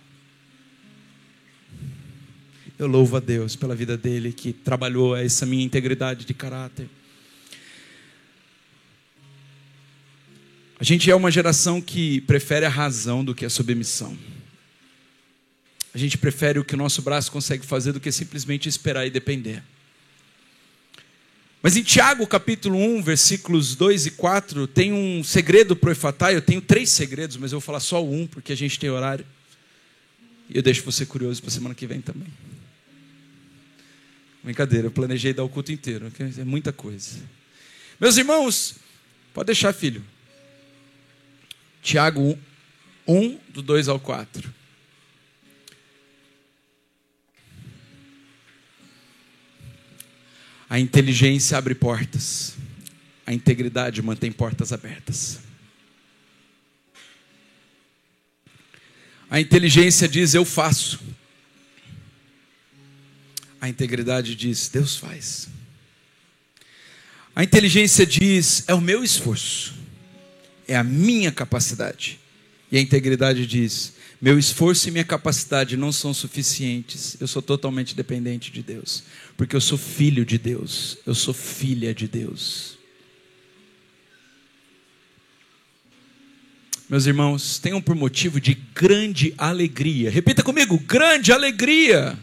Eu 2.79 2.87
louvo 2.87 3.17
a 3.17 3.19
Deus 3.19 3.55
pela 3.55 3.75
vida 3.75 3.97
dele 3.97 4.31
que 4.31 4.53
trabalhou 4.53 5.15
essa 5.15 5.45
minha 5.45 5.65
integridade 5.65 6.25
de 6.25 6.33
caráter. 6.33 6.87
A 10.79 10.83
gente 10.83 11.09
é 11.09 11.15
uma 11.15 11.31
geração 11.31 11.81
que 11.81 12.21
prefere 12.21 12.65
a 12.65 12.69
razão 12.69 13.25
do 13.25 13.33
que 13.33 13.45
a 13.45 13.49
submissão. 13.49 14.17
A 15.93 15.97
gente 15.97 16.17
prefere 16.17 16.59
o 16.59 16.63
que 16.63 16.75
o 16.75 16.77
nosso 16.77 17.01
braço 17.01 17.31
consegue 17.31 17.65
fazer 17.65 17.91
do 17.91 17.99
que 17.99 18.11
simplesmente 18.11 18.69
esperar 18.69 19.07
e 19.07 19.09
depender. 19.09 19.63
Mas 21.63 21.75
em 21.75 21.81
Tiago, 21.81 22.27
capítulo 22.27 22.77
1, 22.77 23.01
versículos 23.01 23.75
2 23.75 24.05
e 24.05 24.11
4, 24.11 24.67
tem 24.67 24.93
um 24.93 25.23
segredo 25.23 25.75
para 25.75 25.89
o 25.89 25.91
Efatá. 25.91 26.31
Eu 26.31 26.43
tenho 26.43 26.61
três 26.61 26.91
segredos, 26.91 27.37
mas 27.37 27.51
eu 27.51 27.59
vou 27.59 27.65
falar 27.65 27.79
só 27.79 28.05
um, 28.05 28.27
porque 28.27 28.53
a 28.53 28.55
gente 28.55 28.77
tem 28.77 28.91
horário. 28.91 29.25
E 30.47 30.55
eu 30.55 30.61
deixo 30.61 30.83
você 30.83 31.07
curioso 31.07 31.41
para 31.41 31.49
a 31.49 31.53
semana 31.53 31.73
que 31.73 31.87
vem 31.87 31.99
também. 31.99 32.27
Brincadeira, 34.43 34.87
eu 34.87 34.91
planejei 34.91 35.33
dar 35.33 35.43
o 35.43 35.49
culto 35.49 35.71
inteiro, 35.71 36.11
é 36.37 36.43
muita 36.43 36.71
coisa. 36.71 37.17
Meus 37.99 38.15
irmãos, 38.15 38.75
pode 39.33 39.47
deixar, 39.47 39.73
filho. 39.73 40.03
Tiago 41.81 42.37
1, 43.07 43.13
1 43.15 43.39
do 43.49 43.61
2 43.61 43.87
ao 43.87 43.99
4. 43.99 44.53
A 50.69 50.79
inteligência 50.79 51.57
abre 51.57 51.73
portas, 51.73 52.55
a 53.25 53.33
integridade 53.33 54.01
mantém 54.01 54.31
portas 54.31 54.73
abertas. 54.73 55.39
A 59.29 59.39
inteligência 59.39 60.07
diz: 60.07 60.33
Eu 60.33 60.45
faço. 60.45 60.99
A 63.59 63.69
integridade 63.69 64.35
diz: 64.35 64.69
Deus 64.69 64.95
faz. 64.95 65.49
A 67.35 67.43
inteligência 67.43 68.05
diz: 68.05 68.63
É 68.67 68.73
o 68.73 68.81
meu 68.81 69.03
esforço, 69.03 69.73
é 70.67 70.75
a 70.75 70.83
minha 70.83 71.31
capacidade. 71.31 72.19
E 72.71 72.77
a 72.77 72.81
integridade 72.81 73.45
diz: 73.47 73.93
meu 74.19 74.39
esforço 74.39 74.87
e 74.87 74.91
minha 74.91 75.03
capacidade 75.03 75.77
não 75.77 75.91
são 75.91 76.13
suficientes. 76.13 77.15
Eu 77.19 77.27
sou 77.27 77.41
totalmente 77.41 77.95
dependente 77.95 78.51
de 78.51 78.63
Deus. 78.63 79.03
Porque 79.35 79.55
eu 79.55 79.61
sou 79.61 79.77
filho 79.77 80.25
de 80.25 80.39
Deus. 80.39 80.97
Eu 81.05 81.13
sou 81.13 81.33
filha 81.33 81.93
de 81.93 82.07
Deus. 82.07 82.77
Meus 86.89 87.05
irmãos, 87.05 87.59
tenham 87.59 87.81
por 87.81 87.95
motivo 87.95 88.41
de 88.41 88.55
grande 88.73 89.35
alegria. 89.37 90.09
Repita 90.09 90.41
comigo: 90.41 90.79
grande 90.79 91.31
alegria. 91.31 92.17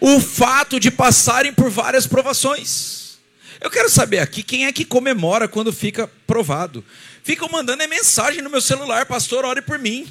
O 0.00 0.20
fato 0.20 0.80
de 0.80 0.90
passarem 0.90 1.52
por 1.52 1.68
várias 1.68 2.06
provações. 2.06 3.18
Eu 3.60 3.70
quero 3.70 3.90
saber 3.90 4.20
aqui 4.20 4.42
quem 4.42 4.66
é 4.66 4.72
que 4.72 4.84
comemora 4.84 5.48
quando 5.48 5.72
fica 5.72 6.06
provado. 6.26 6.84
Ficam 7.26 7.48
mandando 7.48 7.82
mensagem 7.88 8.40
no 8.40 8.48
meu 8.48 8.60
celular, 8.60 9.04
pastor, 9.04 9.44
ore 9.44 9.60
por 9.60 9.80
mim. 9.80 10.06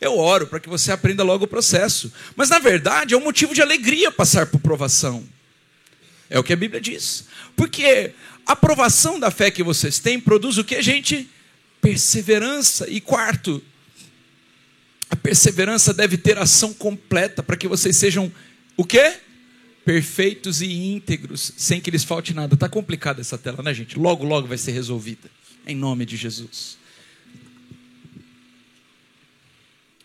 Eu 0.00 0.18
oro 0.18 0.44
para 0.44 0.58
que 0.58 0.68
você 0.68 0.90
aprenda 0.90 1.22
logo 1.22 1.44
o 1.44 1.46
processo. 1.46 2.12
Mas 2.34 2.48
na 2.48 2.58
verdade 2.58 3.14
é 3.14 3.16
um 3.16 3.22
motivo 3.22 3.54
de 3.54 3.62
alegria 3.62 4.10
passar 4.10 4.46
por 4.46 4.58
provação. 4.58 5.24
É 6.28 6.36
o 6.36 6.42
que 6.42 6.52
a 6.52 6.56
Bíblia 6.56 6.80
diz. 6.80 7.26
Porque 7.54 8.10
a 8.44 8.56
provação 8.56 9.20
da 9.20 9.30
fé 9.30 9.52
que 9.52 9.62
vocês 9.62 10.00
têm 10.00 10.18
produz 10.18 10.58
o 10.58 10.64
que, 10.64 10.82
gente? 10.82 11.30
Perseverança. 11.80 12.90
E 12.90 13.00
quarto, 13.00 13.62
a 15.08 15.14
perseverança 15.14 15.94
deve 15.94 16.18
ter 16.18 16.36
ação 16.38 16.74
completa 16.74 17.40
para 17.40 17.56
que 17.56 17.68
vocês 17.68 17.96
sejam 17.96 18.32
o 18.76 18.84
quê? 18.84 19.14
Perfeitos 19.84 20.60
e 20.60 20.72
íntegros, 20.72 21.52
sem 21.56 21.80
que 21.80 21.92
lhes 21.92 22.02
falte 22.02 22.34
nada. 22.34 22.54
Está 22.54 22.68
complicada 22.68 23.20
essa 23.20 23.38
tela, 23.38 23.62
né, 23.62 23.72
gente? 23.72 23.96
Logo, 23.96 24.24
logo 24.24 24.48
vai 24.48 24.58
ser 24.58 24.72
resolvida. 24.72 25.30
Em 25.66 25.74
nome 25.74 26.04
de 26.04 26.16
Jesus. 26.16 26.76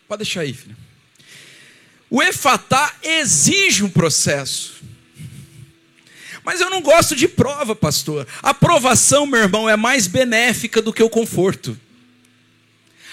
Pode 0.08 0.24
deixar 0.24 0.40
aí, 0.40 0.52
filho. 0.52 0.76
O 2.10 2.20
efatá 2.20 2.96
exige 3.02 3.84
um 3.84 3.88
processo. 3.88 4.82
Mas 6.42 6.60
eu 6.60 6.68
não 6.68 6.80
gosto 6.82 7.14
de 7.14 7.28
prova, 7.28 7.76
pastor. 7.76 8.26
A 8.42 8.52
provação, 8.52 9.26
meu 9.26 9.40
irmão, 9.40 9.68
é 9.68 9.76
mais 9.76 10.08
benéfica 10.08 10.82
do 10.82 10.92
que 10.92 11.02
o 11.02 11.08
conforto. 11.08 11.78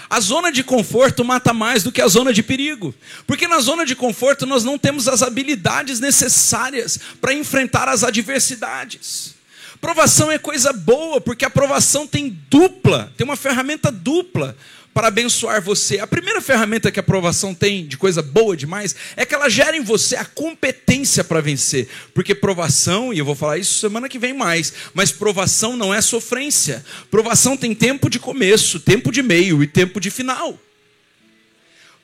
A 0.09 0.19
zona 0.19 0.51
de 0.51 0.63
conforto 0.63 1.23
mata 1.23 1.53
mais 1.53 1.83
do 1.83 1.91
que 1.91 2.01
a 2.01 2.07
zona 2.07 2.33
de 2.33 2.41
perigo. 2.41 2.95
Porque 3.27 3.47
na 3.47 3.59
zona 3.59 3.85
de 3.85 3.95
conforto 3.95 4.45
nós 4.47 4.63
não 4.63 4.79
temos 4.79 5.07
as 5.07 5.21
habilidades 5.21 5.99
necessárias 5.99 6.97
para 7.21 7.33
enfrentar 7.33 7.87
as 7.89 8.03
adversidades. 8.03 9.36
Provação 9.79 10.31
é 10.31 10.37
coisa 10.39 10.73
boa, 10.73 11.21
porque 11.21 11.45
a 11.45 11.49
provação 11.49 12.07
tem 12.07 12.29
dupla, 12.49 13.13
tem 13.15 13.25
uma 13.25 13.35
ferramenta 13.35 13.91
dupla 13.91 14.57
para 14.93 15.09
abençoar 15.09 15.61
você. 15.61 15.99
A 15.99 16.07
primeira 16.07 16.41
ferramenta 16.41 16.91
que 16.91 16.99
a 16.99 17.01
aprovação 17.01 17.53
tem 17.53 17.85
de 17.85 17.95
coisa 17.95 18.23
boa 18.23 18.57
demais 18.57 18.95
é 19.15 19.23
que 19.27 19.35
ela 19.35 19.47
gera 19.47 19.77
em 19.77 19.83
você 19.83 20.15
a 20.15 20.25
competência 20.25 21.23
para 21.23 21.39
vencer. 21.39 21.87
Porque 22.15 22.33
provação, 22.33 23.13
e 23.13 23.19
eu 23.19 23.25
vou 23.25 23.35
falar 23.35 23.59
isso 23.59 23.79
semana 23.79 24.09
que 24.09 24.17
vem 24.17 24.33
mais, 24.33 24.73
mas 24.95 25.11
provação 25.11 25.77
não 25.77 25.93
é 25.93 26.01
sofrência. 26.01 26.83
Provação 27.11 27.55
tem 27.55 27.75
tempo 27.75 28.09
de 28.09 28.17
começo, 28.17 28.79
tempo 28.79 29.11
de 29.11 29.21
meio 29.21 29.61
e 29.61 29.67
tempo 29.67 29.99
de 29.99 30.09
final. 30.09 30.59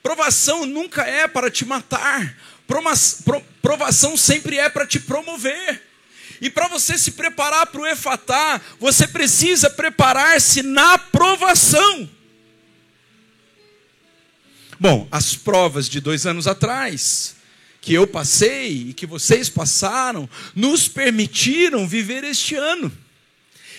Provação 0.00 0.64
nunca 0.64 1.02
é 1.02 1.26
para 1.26 1.50
te 1.50 1.64
matar. 1.64 2.36
Provação 3.60 4.16
sempre 4.16 4.56
é 4.56 4.68
para 4.68 4.86
te 4.86 5.00
promover. 5.00 5.82
E 6.40 6.50
para 6.50 6.68
você 6.68 6.98
se 6.98 7.12
preparar 7.12 7.66
para 7.66 7.80
o 7.80 7.86
efatá, 7.86 8.60
você 8.78 9.06
precisa 9.06 9.70
preparar-se 9.70 10.62
na 10.62 10.98
provação. 10.98 12.08
Bom, 14.78 15.08
as 15.10 15.34
provas 15.34 15.88
de 15.88 16.00
dois 16.00 16.26
anos 16.26 16.46
atrás, 16.46 17.36
que 17.80 17.94
eu 17.94 18.06
passei 18.06 18.88
e 18.88 18.92
que 18.92 19.06
vocês 19.06 19.48
passaram, 19.48 20.28
nos 20.54 20.88
permitiram 20.88 21.86
viver 21.86 22.24
este 22.24 22.54
ano. 22.54 22.92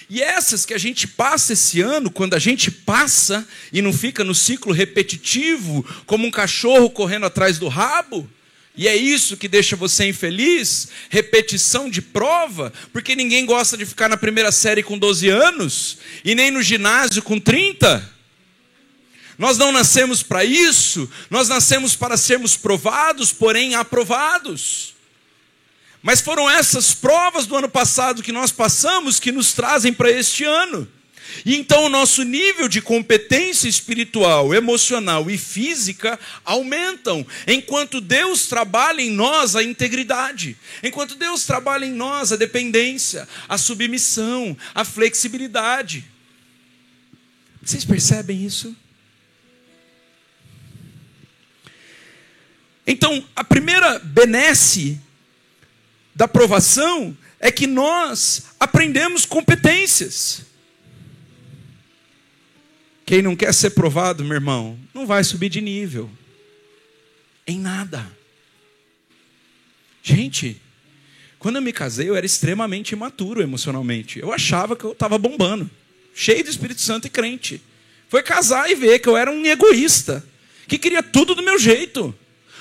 E 0.09 0.21
essas 0.21 0.65
que 0.65 0.73
a 0.73 0.77
gente 0.77 1.07
passa 1.07 1.53
esse 1.53 1.81
ano, 1.81 2.11
quando 2.11 2.35
a 2.35 2.39
gente 2.39 2.69
passa 2.69 3.47
e 3.73 3.81
não 3.81 3.91
fica 3.91 4.23
no 4.23 4.35
ciclo 4.35 4.71
repetitivo, 4.71 5.83
como 6.05 6.27
um 6.27 6.31
cachorro 6.31 6.89
correndo 6.89 7.25
atrás 7.25 7.57
do 7.57 7.67
rabo, 7.67 8.29
e 8.77 8.88
é 8.88 8.95
isso 8.95 9.38
que 9.38 9.47
deixa 9.47 9.75
você 9.75 10.07
infeliz? 10.07 10.89
Repetição 11.09 11.89
de 11.89 12.01
prova, 12.01 12.73
porque 12.91 13.15
ninguém 13.15 13.45
gosta 13.45 13.77
de 13.77 13.85
ficar 13.85 14.09
na 14.09 14.17
primeira 14.17 14.51
série 14.51 14.83
com 14.83 14.97
12 14.97 15.29
anos, 15.29 15.97
e 16.23 16.35
nem 16.35 16.51
no 16.51 16.61
ginásio 16.61 17.21
com 17.23 17.39
30. 17.39 18.13
Nós 19.38 19.57
não 19.57 19.71
nascemos 19.71 20.23
para 20.23 20.43
isso, 20.43 21.09
nós 21.29 21.47
nascemos 21.47 21.95
para 21.95 22.17
sermos 22.17 22.57
provados, 22.57 23.31
porém 23.31 23.75
aprovados. 23.75 24.93
Mas 26.01 26.21
foram 26.21 26.49
essas 26.49 26.93
provas 26.93 27.45
do 27.45 27.55
ano 27.55 27.69
passado 27.69 28.21
que 28.21 28.31
nós 28.31 28.51
passamos 28.51 29.19
que 29.19 29.31
nos 29.31 29.53
trazem 29.53 29.91
para 29.91 30.11
este 30.11 30.43
ano. 30.43 30.88
E 31.43 31.55
então 31.55 31.85
o 31.85 31.89
nosso 31.89 32.23
nível 32.23 32.67
de 32.67 32.81
competência 32.81 33.67
espiritual, 33.67 34.53
emocional 34.53 35.29
e 35.29 35.37
física 35.37 36.19
aumentam, 36.43 37.25
enquanto 37.47 37.99
Deus 37.99 38.47
trabalha 38.47 39.01
em 39.01 39.11
nós 39.11 39.55
a 39.55 39.63
integridade, 39.63 40.55
enquanto 40.83 41.15
Deus 41.15 41.45
trabalha 41.45 41.85
em 41.85 41.91
nós 41.91 42.31
a 42.31 42.35
dependência, 42.35 43.27
a 43.49 43.57
submissão, 43.57 44.55
a 44.73 44.85
flexibilidade. 44.85 46.05
Vocês 47.61 47.83
percebem 47.83 48.45
isso? 48.45 48.75
Então, 52.85 53.27
a 53.35 53.43
primeira 53.43 53.97
benesse 53.97 55.01
da 56.13 56.27
provação 56.27 57.17
é 57.39 57.51
que 57.51 57.65
nós 57.65 58.43
aprendemos 58.59 59.25
competências. 59.25 60.44
Quem 63.05 63.21
não 63.21 63.35
quer 63.35 63.53
ser 63.53 63.71
provado, 63.71 64.23
meu 64.23 64.33
irmão, 64.33 64.79
não 64.93 65.05
vai 65.05 65.23
subir 65.23 65.49
de 65.49 65.61
nível. 65.61 66.09
Em 67.45 67.59
nada. 67.59 68.11
Gente, 70.01 70.59
quando 71.37 71.57
eu 71.57 71.61
me 71.61 71.71
casei, 71.71 72.09
eu 72.09 72.15
era 72.15 72.25
extremamente 72.25 72.93
imaturo 72.93 73.41
emocionalmente. 73.41 74.19
Eu 74.19 74.33
achava 74.33 74.75
que 74.75 74.83
eu 74.83 74.93
estava 74.93 75.17
bombando, 75.17 75.69
cheio 76.15 76.43
do 76.43 76.49
Espírito 76.49 76.81
Santo 76.81 77.05
e 77.05 77.09
crente. 77.09 77.61
Foi 78.09 78.23
casar 78.23 78.69
e 78.69 78.75
ver 78.75 78.99
que 78.99 79.07
eu 79.07 79.15
era 79.15 79.29
um 79.31 79.45
egoísta, 79.45 80.25
que 80.67 80.79
queria 80.79 81.03
tudo 81.03 81.35
do 81.35 81.43
meu 81.43 81.59
jeito, 81.59 82.13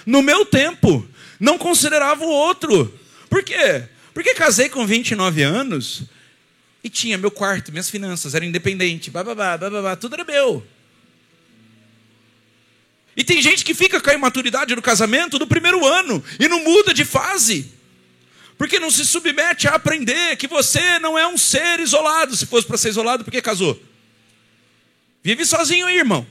no 0.04 0.22
meu 0.22 0.44
tempo, 0.44 1.06
não 1.40 1.56
considerava 1.56 2.24
o 2.24 2.28
outro. 2.28 2.92
Por 3.30 3.42
quê? 3.42 3.84
Porque 4.12 4.34
casei 4.34 4.68
com 4.68 4.86
29 4.86 5.42
anos 5.42 6.04
e 6.84 6.90
tinha 6.90 7.16
meu 7.16 7.30
quarto, 7.30 7.72
minhas 7.72 7.88
finanças, 7.88 8.34
era 8.34 8.44
independente, 8.44 9.10
bababá, 9.10 9.56
bababá, 9.56 9.96
tudo 9.96 10.14
era 10.14 10.24
meu. 10.24 10.64
E 13.16 13.24
tem 13.24 13.40
gente 13.40 13.64
que 13.64 13.72
fica 13.72 13.98
com 14.00 14.10
a 14.10 14.14
imaturidade 14.14 14.74
do 14.74 14.82
casamento 14.82 15.38
do 15.38 15.46
primeiro 15.46 15.86
ano 15.86 16.22
e 16.38 16.46
não 16.46 16.62
muda 16.62 16.92
de 16.92 17.04
fase. 17.04 17.72
Porque 18.58 18.78
não 18.78 18.90
se 18.90 19.04
submete 19.04 19.66
a 19.66 19.74
aprender 19.74 20.36
que 20.36 20.46
você 20.46 20.98
não 20.98 21.18
é 21.18 21.26
um 21.26 21.38
ser 21.38 21.80
isolado. 21.80 22.36
Se 22.36 22.44
fosse 22.44 22.66
para 22.66 22.76
ser 22.76 22.90
isolado, 22.90 23.24
por 23.24 23.30
que 23.30 23.40
casou? 23.40 23.80
Vive 25.22 25.44
sozinho 25.46 25.86
aí, 25.86 25.96
irmão. 25.96 26.26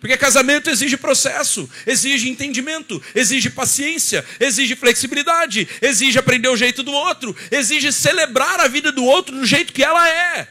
Porque 0.00 0.16
casamento 0.16 0.68
exige 0.68 0.96
processo, 0.96 1.68
exige 1.86 2.28
entendimento, 2.28 3.02
exige 3.14 3.50
paciência, 3.50 4.24
exige 4.38 4.76
flexibilidade, 4.76 5.66
exige 5.80 6.18
aprender 6.18 6.48
o 6.48 6.56
jeito 6.56 6.82
do 6.82 6.92
outro, 6.92 7.34
exige 7.50 7.90
celebrar 7.92 8.60
a 8.60 8.68
vida 8.68 8.92
do 8.92 9.04
outro 9.04 9.34
do 9.34 9.46
jeito 9.46 9.72
que 9.72 9.82
ela 9.82 10.08
é. 10.08 10.48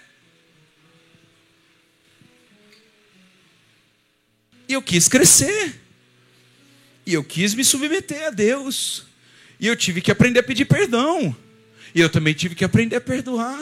E 4.68 4.74
eu 4.74 4.82
quis 4.82 5.08
crescer. 5.08 5.82
E 7.06 7.14
eu 7.14 7.24
quis 7.24 7.54
me 7.54 7.64
submeter 7.64 8.28
a 8.28 8.30
Deus. 8.32 9.06
E 9.60 9.68
eu 9.68 9.76
tive 9.76 10.02
que 10.02 10.12
aprender 10.12 10.40
a 10.40 10.44
pedir 10.44 10.66
perdão. 10.66 11.36
E 11.94 12.02
eu 12.02 12.10
também 12.10 12.34
tive 12.34 12.56
que 12.56 12.66
aprender 12.66 12.96
a 12.96 13.02
perdoar. 13.02 13.62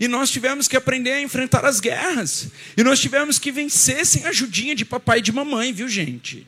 E 0.00 0.08
nós 0.08 0.30
tivemos 0.30 0.66
que 0.66 0.78
aprender 0.78 1.12
a 1.12 1.20
enfrentar 1.20 1.62
as 1.66 1.78
guerras. 1.78 2.48
E 2.74 2.82
nós 2.82 2.98
tivemos 2.98 3.38
que 3.38 3.52
vencer 3.52 4.06
sem 4.06 4.24
ajudinha 4.24 4.74
de 4.74 4.82
papai 4.82 5.18
e 5.18 5.22
de 5.22 5.30
mamãe, 5.30 5.74
viu, 5.74 5.86
gente? 5.86 6.46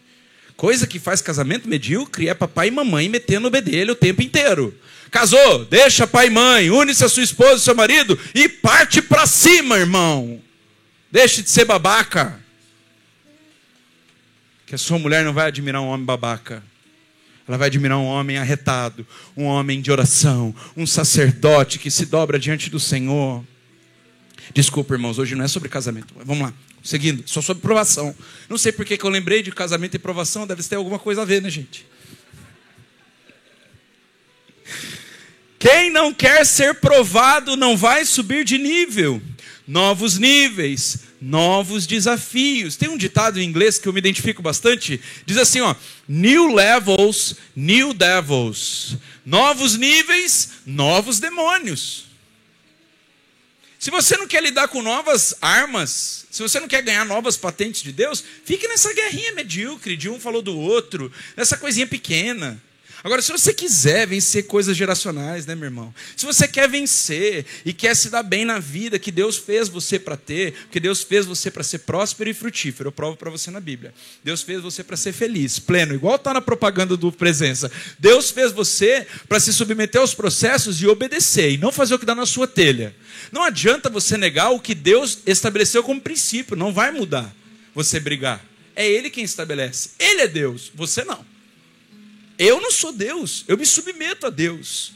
Coisa 0.56 0.86
que 0.86 0.98
faz 0.98 1.20
casamento 1.20 1.68
medíocre 1.68 2.28
é 2.28 2.34
papai 2.34 2.68
e 2.68 2.70
mamãe 2.70 3.10
metendo 3.10 3.48
o 3.48 3.50
bedelho 3.50 3.92
o 3.92 3.96
tempo 3.96 4.22
inteiro. 4.22 4.74
Casou, 5.10 5.66
deixa 5.66 6.06
pai 6.06 6.28
e 6.28 6.30
mãe, 6.30 6.70
une-se 6.70 7.04
a 7.04 7.08
sua 7.10 7.22
esposa 7.22 7.56
e 7.56 7.60
seu 7.60 7.74
marido 7.74 8.18
e 8.34 8.48
parte 8.48 9.02
para 9.02 9.26
cima, 9.26 9.76
irmão. 9.76 10.40
Deixe 11.10 11.42
de 11.42 11.50
ser 11.50 11.66
babaca. 11.66 12.40
Que 14.64 14.74
a 14.74 14.78
sua 14.78 14.98
mulher 14.98 15.22
não 15.22 15.34
vai 15.34 15.48
admirar 15.48 15.82
um 15.82 15.88
homem 15.88 16.06
babaca. 16.06 16.62
Ela 17.52 17.58
vai 17.58 17.66
admirar 17.66 17.98
um 17.98 18.06
homem 18.06 18.38
arretado, 18.38 19.06
um 19.36 19.44
homem 19.44 19.82
de 19.82 19.92
oração, 19.92 20.54
um 20.74 20.86
sacerdote 20.86 21.78
que 21.78 21.90
se 21.90 22.06
dobra 22.06 22.38
diante 22.38 22.70
do 22.70 22.80
Senhor. 22.80 23.44
Desculpa, 24.54 24.94
irmãos, 24.94 25.18
hoje 25.18 25.34
não 25.34 25.44
é 25.44 25.48
sobre 25.48 25.68
casamento. 25.68 26.14
Vamos 26.24 26.44
lá, 26.44 26.54
seguindo, 26.82 27.22
só 27.26 27.42
sobre 27.42 27.60
provação. 27.60 28.16
Não 28.48 28.56
sei 28.56 28.72
por 28.72 28.86
que 28.86 28.98
eu 28.98 29.10
lembrei 29.10 29.42
de 29.42 29.52
casamento 29.52 29.94
e 29.94 29.98
provação, 29.98 30.46
deve 30.46 30.62
ter 30.62 30.76
alguma 30.76 30.98
coisa 30.98 31.20
a 31.20 31.24
ver, 31.26 31.42
né, 31.42 31.50
gente? 31.50 31.86
Quem 35.58 35.90
não 35.90 36.10
quer 36.10 36.46
ser 36.46 36.76
provado 36.76 37.54
não 37.54 37.76
vai 37.76 38.06
subir 38.06 38.46
de 38.46 38.56
nível. 38.56 39.20
Novos 39.68 40.16
níveis, 40.16 41.00
novos 41.22 41.86
desafios. 41.86 42.74
Tem 42.76 42.88
um 42.88 42.98
ditado 42.98 43.40
em 43.40 43.44
inglês 43.44 43.78
que 43.78 43.86
eu 43.86 43.92
me 43.92 44.00
identifico 44.00 44.42
bastante, 44.42 45.00
diz 45.24 45.38
assim, 45.38 45.60
ó: 45.60 45.74
New 46.08 46.52
levels, 46.52 47.36
new 47.54 47.94
devils. 47.94 48.96
Novos 49.24 49.76
níveis, 49.76 50.50
novos 50.66 51.20
demônios. 51.20 52.06
Se 53.78 53.90
você 53.90 54.16
não 54.16 54.26
quer 54.26 54.42
lidar 54.42 54.68
com 54.68 54.82
novas 54.82 55.34
armas, 55.40 56.26
se 56.30 56.42
você 56.42 56.58
não 56.58 56.68
quer 56.68 56.82
ganhar 56.82 57.04
novas 57.04 57.36
patentes 57.36 57.82
de 57.82 57.92
Deus, 57.92 58.22
fique 58.44 58.66
nessa 58.66 58.92
guerrinha 58.92 59.32
medíocre 59.32 59.96
de 59.96 60.08
um 60.08 60.20
falou 60.20 60.42
do 60.42 60.58
outro, 60.58 61.10
nessa 61.36 61.56
coisinha 61.56 61.86
pequena. 61.86 62.60
Agora, 63.04 63.20
se 63.20 63.32
você 63.32 63.52
quiser 63.52 64.06
vencer 64.06 64.46
coisas 64.46 64.76
geracionais, 64.76 65.44
né, 65.44 65.56
meu 65.56 65.64
irmão? 65.64 65.92
Se 66.16 66.24
você 66.24 66.46
quer 66.46 66.68
vencer 66.68 67.44
e 67.64 67.72
quer 67.72 67.96
se 67.96 68.08
dar 68.08 68.22
bem 68.22 68.44
na 68.44 68.60
vida 68.60 68.96
que 68.96 69.10
Deus 69.10 69.36
fez 69.36 69.68
você 69.68 69.98
para 69.98 70.16
ter, 70.16 70.54
que 70.70 70.78
Deus 70.78 71.02
fez 71.02 71.26
você 71.26 71.50
para 71.50 71.64
ser 71.64 71.80
próspero 71.80 72.30
e 72.30 72.34
frutífero, 72.34 72.88
eu 72.88 72.92
provo 72.92 73.16
para 73.16 73.28
você 73.28 73.50
na 73.50 73.58
Bíblia. 73.58 73.92
Deus 74.22 74.42
fez 74.42 74.62
você 74.62 74.84
para 74.84 74.96
ser 74.96 75.12
feliz, 75.12 75.58
pleno, 75.58 75.94
igual 75.94 76.14
está 76.14 76.32
na 76.32 76.40
propaganda 76.40 76.96
do 76.96 77.10
presença. 77.10 77.72
Deus 77.98 78.30
fez 78.30 78.52
você 78.52 79.04
para 79.28 79.40
se 79.40 79.52
submeter 79.52 80.00
aos 80.00 80.14
processos 80.14 80.80
e 80.80 80.86
obedecer, 80.86 81.50
e 81.50 81.58
não 81.58 81.72
fazer 81.72 81.94
o 81.94 81.98
que 81.98 82.06
dá 82.06 82.14
na 82.14 82.26
sua 82.26 82.46
telha. 82.46 82.94
Não 83.32 83.42
adianta 83.42 83.90
você 83.90 84.16
negar 84.16 84.50
o 84.50 84.60
que 84.60 84.76
Deus 84.76 85.18
estabeleceu 85.26 85.82
como 85.82 86.00
princípio, 86.00 86.56
não 86.56 86.72
vai 86.72 86.92
mudar 86.92 87.34
você 87.74 87.98
brigar. 87.98 88.44
É 88.76 88.88
Ele 88.88 89.10
quem 89.10 89.24
estabelece. 89.24 89.90
Ele 89.98 90.22
é 90.22 90.28
Deus, 90.28 90.70
você 90.72 91.02
não. 91.02 91.31
Eu 92.44 92.60
não 92.60 92.72
sou 92.72 92.92
Deus, 92.92 93.44
eu 93.46 93.56
me 93.56 93.64
submeto 93.64 94.26
a 94.26 94.30
Deus. 94.30 94.94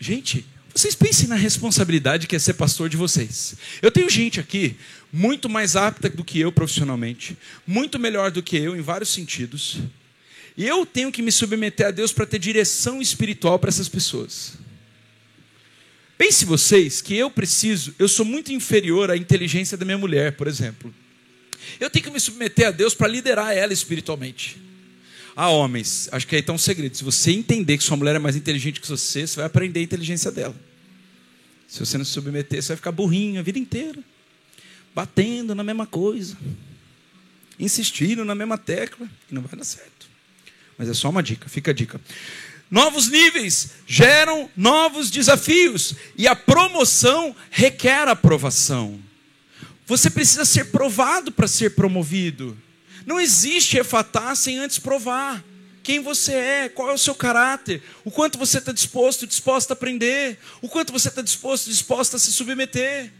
Gente, 0.00 0.44
vocês 0.74 0.92
pensem 0.92 1.28
na 1.28 1.36
responsabilidade 1.36 2.26
que 2.26 2.34
é 2.34 2.38
ser 2.40 2.54
pastor 2.54 2.88
de 2.88 2.96
vocês. 2.96 3.54
Eu 3.80 3.92
tenho 3.92 4.10
gente 4.10 4.40
aqui 4.40 4.76
muito 5.12 5.48
mais 5.48 5.76
apta 5.76 6.10
do 6.10 6.24
que 6.24 6.40
eu 6.40 6.50
profissionalmente, 6.50 7.38
muito 7.64 7.96
melhor 7.96 8.32
do 8.32 8.42
que 8.42 8.56
eu 8.56 8.76
em 8.76 8.80
vários 8.80 9.10
sentidos. 9.10 9.78
E 10.56 10.66
eu 10.66 10.84
tenho 10.84 11.12
que 11.12 11.22
me 11.22 11.30
submeter 11.30 11.86
a 11.86 11.90
Deus 11.92 12.12
para 12.12 12.26
ter 12.26 12.40
direção 12.40 13.00
espiritual 13.00 13.56
para 13.56 13.68
essas 13.68 13.88
pessoas. 13.88 14.54
Pense 16.18 16.44
vocês 16.44 17.00
que 17.00 17.14
eu 17.14 17.30
preciso, 17.30 17.94
eu 18.00 18.08
sou 18.08 18.24
muito 18.24 18.52
inferior 18.52 19.12
à 19.12 19.16
inteligência 19.16 19.76
da 19.76 19.84
minha 19.84 19.98
mulher, 19.98 20.32
por 20.32 20.48
exemplo. 20.48 20.92
Eu 21.78 21.88
tenho 21.88 22.04
que 22.04 22.10
me 22.10 22.18
submeter 22.18 22.66
a 22.66 22.70
Deus 22.72 22.94
para 22.94 23.06
liderar 23.06 23.56
ela 23.56 23.72
espiritualmente. 23.72 24.73
Ah, 25.36 25.48
homens, 25.48 26.08
acho 26.12 26.26
que 26.26 26.36
aí 26.36 26.40
está 26.40 26.52
um 26.52 26.58
segredo. 26.58 26.96
Se 26.96 27.02
você 27.02 27.32
entender 27.32 27.76
que 27.76 27.84
sua 27.84 27.96
mulher 27.96 28.14
é 28.14 28.18
mais 28.18 28.36
inteligente 28.36 28.80
que 28.80 28.88
você, 28.88 29.26
você 29.26 29.36
vai 29.36 29.46
aprender 29.46 29.80
a 29.80 29.82
inteligência 29.82 30.30
dela. 30.30 30.54
Se 31.66 31.80
você 31.80 31.98
não 31.98 32.04
se 32.04 32.12
submeter, 32.12 32.62
você 32.62 32.68
vai 32.68 32.76
ficar 32.76 32.92
burrinho 32.92 33.40
a 33.40 33.42
vida 33.42 33.58
inteira. 33.58 33.98
Batendo 34.94 35.54
na 35.54 35.64
mesma 35.64 35.86
coisa. 35.86 36.36
Insistindo 37.58 38.24
na 38.24 38.34
mesma 38.34 38.56
tecla. 38.56 39.08
E 39.28 39.34
não 39.34 39.42
vai 39.42 39.58
dar 39.58 39.64
certo. 39.64 40.06
Mas 40.78 40.88
é 40.88 40.94
só 40.94 41.10
uma 41.10 41.22
dica, 41.22 41.48
fica 41.48 41.72
a 41.72 41.74
dica. 41.74 42.00
Novos 42.70 43.08
níveis 43.08 43.70
geram 43.88 44.48
novos 44.56 45.10
desafios. 45.10 45.94
E 46.16 46.28
a 46.28 46.36
promoção 46.36 47.34
requer 47.50 48.06
aprovação. 48.06 49.00
Você 49.84 50.08
precisa 50.08 50.44
ser 50.44 50.66
provado 50.66 51.32
para 51.32 51.48
ser 51.48 51.74
promovido. 51.74 52.56
Não 53.06 53.20
existe 53.20 53.76
efatá 53.76 54.34
sem 54.34 54.58
antes 54.58 54.78
provar 54.78 55.44
quem 55.82 56.00
você 56.00 56.32
é, 56.32 56.68
qual 56.68 56.90
é 56.90 56.94
o 56.94 56.98
seu 56.98 57.14
caráter, 57.14 57.82
o 58.04 58.10
quanto 58.10 58.38
você 58.38 58.56
está 58.56 58.72
disposto, 58.72 59.26
disposto 59.26 59.70
a 59.70 59.74
aprender, 59.74 60.38
o 60.62 60.68
quanto 60.68 60.92
você 60.92 61.08
está 61.08 61.20
disposto, 61.20 61.68
disposto 61.68 62.16
a 62.16 62.18
se 62.18 62.32
submeter. 62.32 63.12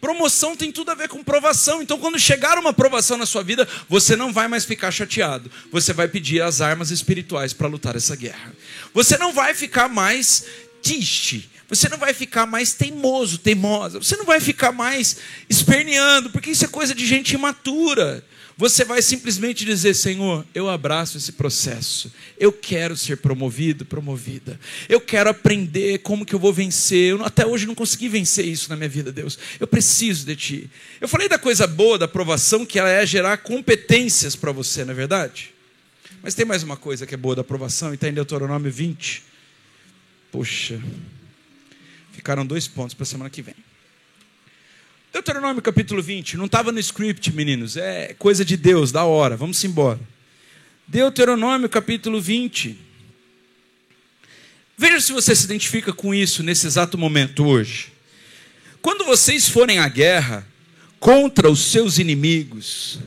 Promoção 0.00 0.56
tem 0.56 0.72
tudo 0.72 0.90
a 0.90 0.96
ver 0.96 1.08
com 1.08 1.22
provação. 1.22 1.80
Então, 1.80 1.96
quando 1.96 2.18
chegar 2.18 2.58
uma 2.58 2.72
provação 2.72 3.16
na 3.16 3.24
sua 3.24 3.44
vida, 3.44 3.68
você 3.88 4.16
não 4.16 4.32
vai 4.32 4.48
mais 4.48 4.64
ficar 4.64 4.90
chateado. 4.90 5.48
Você 5.70 5.92
vai 5.92 6.08
pedir 6.08 6.42
as 6.42 6.60
armas 6.60 6.90
espirituais 6.90 7.52
para 7.52 7.68
lutar 7.68 7.94
essa 7.94 8.16
guerra. 8.16 8.52
Você 8.92 9.16
não 9.16 9.32
vai 9.32 9.54
ficar 9.54 9.88
mais 9.88 10.44
triste. 10.82 11.48
Você 11.72 11.88
não 11.88 11.96
vai 11.96 12.12
ficar 12.12 12.44
mais 12.44 12.74
teimoso, 12.74 13.38
teimosa. 13.38 13.98
Você 13.98 14.14
não 14.14 14.26
vai 14.26 14.40
ficar 14.40 14.72
mais 14.72 15.16
esperneando, 15.48 16.28
porque 16.28 16.50
isso 16.50 16.66
é 16.66 16.68
coisa 16.68 16.94
de 16.94 17.06
gente 17.06 17.34
imatura. 17.34 18.22
Você 18.58 18.84
vai 18.84 19.00
simplesmente 19.00 19.64
dizer: 19.64 19.94
Senhor, 19.94 20.44
eu 20.54 20.68
abraço 20.68 21.16
esse 21.16 21.32
processo. 21.32 22.12
Eu 22.38 22.52
quero 22.52 22.94
ser 22.94 23.16
promovido, 23.16 23.86
promovida. 23.86 24.60
Eu 24.86 25.00
quero 25.00 25.30
aprender 25.30 26.00
como 26.00 26.26
que 26.26 26.34
eu 26.34 26.38
vou 26.38 26.52
vencer. 26.52 27.12
Eu 27.12 27.24
até 27.24 27.46
hoje 27.46 27.66
não 27.66 27.74
consegui 27.74 28.06
vencer 28.06 28.44
isso 28.44 28.68
na 28.68 28.76
minha 28.76 28.90
vida, 28.90 29.10
Deus. 29.10 29.38
Eu 29.58 29.66
preciso 29.66 30.26
de 30.26 30.36
Ti. 30.36 30.70
Eu 31.00 31.08
falei 31.08 31.26
da 31.26 31.38
coisa 31.38 31.66
boa 31.66 31.96
da 31.96 32.04
aprovação, 32.04 32.66
que 32.66 32.78
ela 32.78 32.90
é 32.90 33.06
gerar 33.06 33.38
competências 33.38 34.36
para 34.36 34.52
você, 34.52 34.84
não 34.84 34.92
é 34.92 34.94
verdade? 34.94 35.54
Mas 36.22 36.34
tem 36.34 36.44
mais 36.44 36.62
uma 36.62 36.76
coisa 36.76 37.06
que 37.06 37.14
é 37.14 37.16
boa 37.16 37.34
da 37.34 37.40
aprovação, 37.40 37.92
e 37.92 37.94
está 37.94 38.10
em 38.10 38.12
Deuteronômio 38.12 38.70
20. 38.70 39.22
Puxa, 40.30 40.78
Ficaram 42.12 42.46
dois 42.46 42.68
pontos 42.68 42.94
para 42.94 43.02
a 43.02 43.06
semana 43.06 43.30
que 43.30 43.42
vem. 43.42 43.54
Deuteronômio 45.12 45.60
capítulo 45.60 46.02
20, 46.02 46.36
não 46.36 46.46
estava 46.46 46.72
no 46.72 46.78
script, 46.78 47.32
meninos, 47.32 47.76
é 47.76 48.14
coisa 48.18 48.44
de 48.44 48.56
Deus, 48.56 48.90
da 48.92 49.04
hora, 49.04 49.36
vamos 49.36 49.62
embora. 49.64 50.00
Deuteronômio 50.86 51.68
capítulo 51.68 52.20
20. 52.20 52.78
Veja 54.76 55.00
se 55.00 55.12
você 55.12 55.34
se 55.34 55.44
identifica 55.44 55.92
com 55.92 56.14
isso 56.14 56.42
nesse 56.42 56.66
exato 56.66 56.96
momento 56.96 57.44
hoje. 57.44 57.92
Quando 58.80 59.04
vocês 59.04 59.48
forem 59.48 59.78
à 59.78 59.88
guerra 59.88 60.46
contra 60.98 61.50
os 61.50 61.60
seus 61.60 61.98
inimigos 61.98 62.98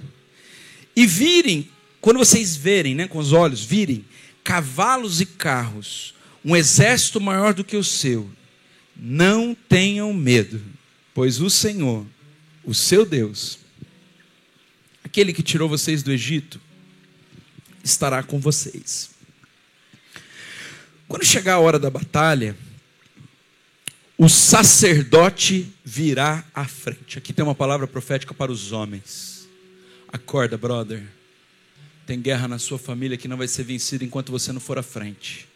e 0.95 1.05
virem, 1.05 1.69
quando 1.99 2.17
vocês 2.17 2.55
verem, 2.55 2.95
né, 2.95 3.07
com 3.07 3.17
os 3.17 3.33
olhos, 3.33 3.63
virem 3.63 4.05
cavalos 4.43 5.21
e 5.21 5.25
carros, 5.25 6.13
um 6.43 6.55
exército 6.55 7.19
maior 7.19 7.53
do 7.53 7.63
que 7.63 7.75
o 7.75 7.83
seu, 7.83 8.29
não 8.95 9.55
tenham 9.55 10.13
medo 10.13 10.61
pois 11.15 11.39
o 11.39 11.49
Senhor, 11.49 12.05
o 12.61 12.73
seu 12.73 13.05
Deus, 13.05 13.59
aquele 15.01 15.31
que 15.31 15.41
tirou 15.41 15.69
vocês 15.69 16.03
do 16.03 16.11
Egito, 16.11 16.59
estará 17.81 18.21
com 18.21 18.37
vocês. 18.37 19.11
Quando 21.07 21.23
chegar 21.23 21.53
a 21.53 21.59
hora 21.59 21.79
da 21.79 21.89
batalha, 21.89 22.57
o 24.17 24.27
sacerdote 24.27 25.71
virá 25.85 26.43
à 26.53 26.65
frente. 26.65 27.17
Aqui 27.17 27.31
tem 27.31 27.45
uma 27.45 27.55
palavra 27.55 27.87
profética 27.87 28.33
para 28.33 28.51
os 28.51 28.73
homens. 28.73 29.47
Acorda, 30.11 30.57
brother. 30.57 31.03
Tem 32.05 32.19
guerra 32.19 32.47
na 32.47 32.59
sua 32.59 32.77
família 32.77 33.17
que 33.17 33.27
não 33.27 33.37
vai 33.37 33.47
ser 33.47 33.63
vencida 33.63 34.03
enquanto 34.03 34.33
você 34.33 34.51
não 34.51 34.59
for 34.59 34.77
à 34.77 34.83
frente. 34.83 35.47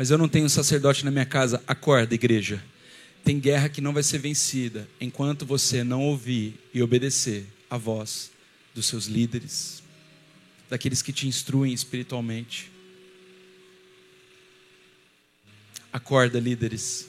Mas 0.00 0.10
eu 0.10 0.16
não 0.16 0.30
tenho 0.30 0.48
sacerdote 0.48 1.04
na 1.04 1.10
minha 1.10 1.26
casa. 1.26 1.62
Acorda, 1.66 2.14
igreja. 2.14 2.64
Tem 3.22 3.38
guerra 3.38 3.68
que 3.68 3.82
não 3.82 3.92
vai 3.92 4.02
ser 4.02 4.16
vencida 4.16 4.88
enquanto 4.98 5.44
você 5.44 5.84
não 5.84 6.00
ouvir 6.00 6.58
e 6.72 6.82
obedecer 6.82 7.44
a 7.68 7.76
voz 7.76 8.30
dos 8.74 8.86
seus 8.86 9.04
líderes, 9.04 9.82
daqueles 10.70 11.02
que 11.02 11.12
te 11.12 11.28
instruem 11.28 11.74
espiritualmente. 11.74 12.72
Acorda, 15.92 16.40
líderes. 16.40 17.06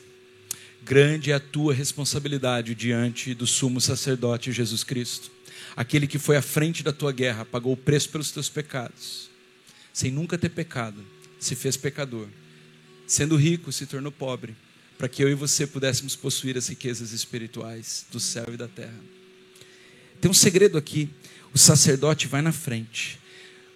Grande 0.83 1.31
é 1.31 1.35
a 1.35 1.39
tua 1.39 1.73
responsabilidade 1.73 2.75
diante 2.75 3.33
do 3.33 3.47
sumo 3.47 3.79
sacerdote 3.79 4.51
Jesus 4.51 4.83
Cristo, 4.83 5.31
aquele 5.77 6.07
que 6.07 6.19
foi 6.19 6.35
à 6.35 6.41
frente 6.41 6.83
da 6.83 6.91
tua 6.91 7.13
guerra, 7.13 7.45
pagou 7.45 7.71
o 7.71 7.77
preço 7.77 8.09
pelos 8.09 8.31
teus 8.31 8.49
pecados, 8.49 9.29
sem 9.93 10.11
nunca 10.11 10.37
ter 10.37 10.49
pecado, 10.49 11.01
se 11.39 11.55
fez 11.55 11.77
pecador, 11.77 12.27
sendo 13.11 13.35
rico, 13.35 13.73
se 13.73 13.85
tornou 13.85 14.09
pobre 14.09 14.55
para 14.97 15.09
que 15.09 15.21
eu 15.21 15.29
e 15.29 15.33
você 15.33 15.67
pudéssemos 15.67 16.15
possuir 16.15 16.57
as 16.57 16.69
riquezas 16.69 17.11
espirituais 17.11 18.05
do 18.09 18.21
céu 18.21 18.45
e 18.53 18.57
da 18.57 18.69
terra. 18.69 18.99
Tem 20.21 20.31
um 20.31 20.33
segredo 20.33 20.77
aqui: 20.77 21.09
o 21.53 21.57
sacerdote 21.57 22.27
vai 22.27 22.41
na 22.41 22.53
frente. 22.53 23.19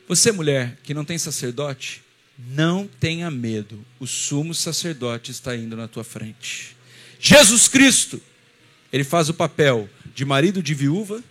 Você, 0.08 0.32
mulher, 0.32 0.78
que 0.84 0.94
não 0.94 1.04
tem 1.04 1.18
sacerdote, 1.18 2.02
não 2.38 2.88
tenha 2.88 3.30
medo, 3.30 3.84
o 4.00 4.08
sumo 4.08 4.54
sacerdote 4.54 5.32
está 5.32 5.54
indo 5.54 5.76
na 5.76 5.88
tua 5.88 6.04
frente. 6.06 6.78
Jesus 7.20 7.68
Cristo, 7.68 8.22
ele 8.94 9.04
faz 9.04 9.28
o 9.28 9.34
papel 9.34 9.90
de 10.14 10.24
marido 10.24 10.64
de 10.64 10.74
viúva, 10.74 11.22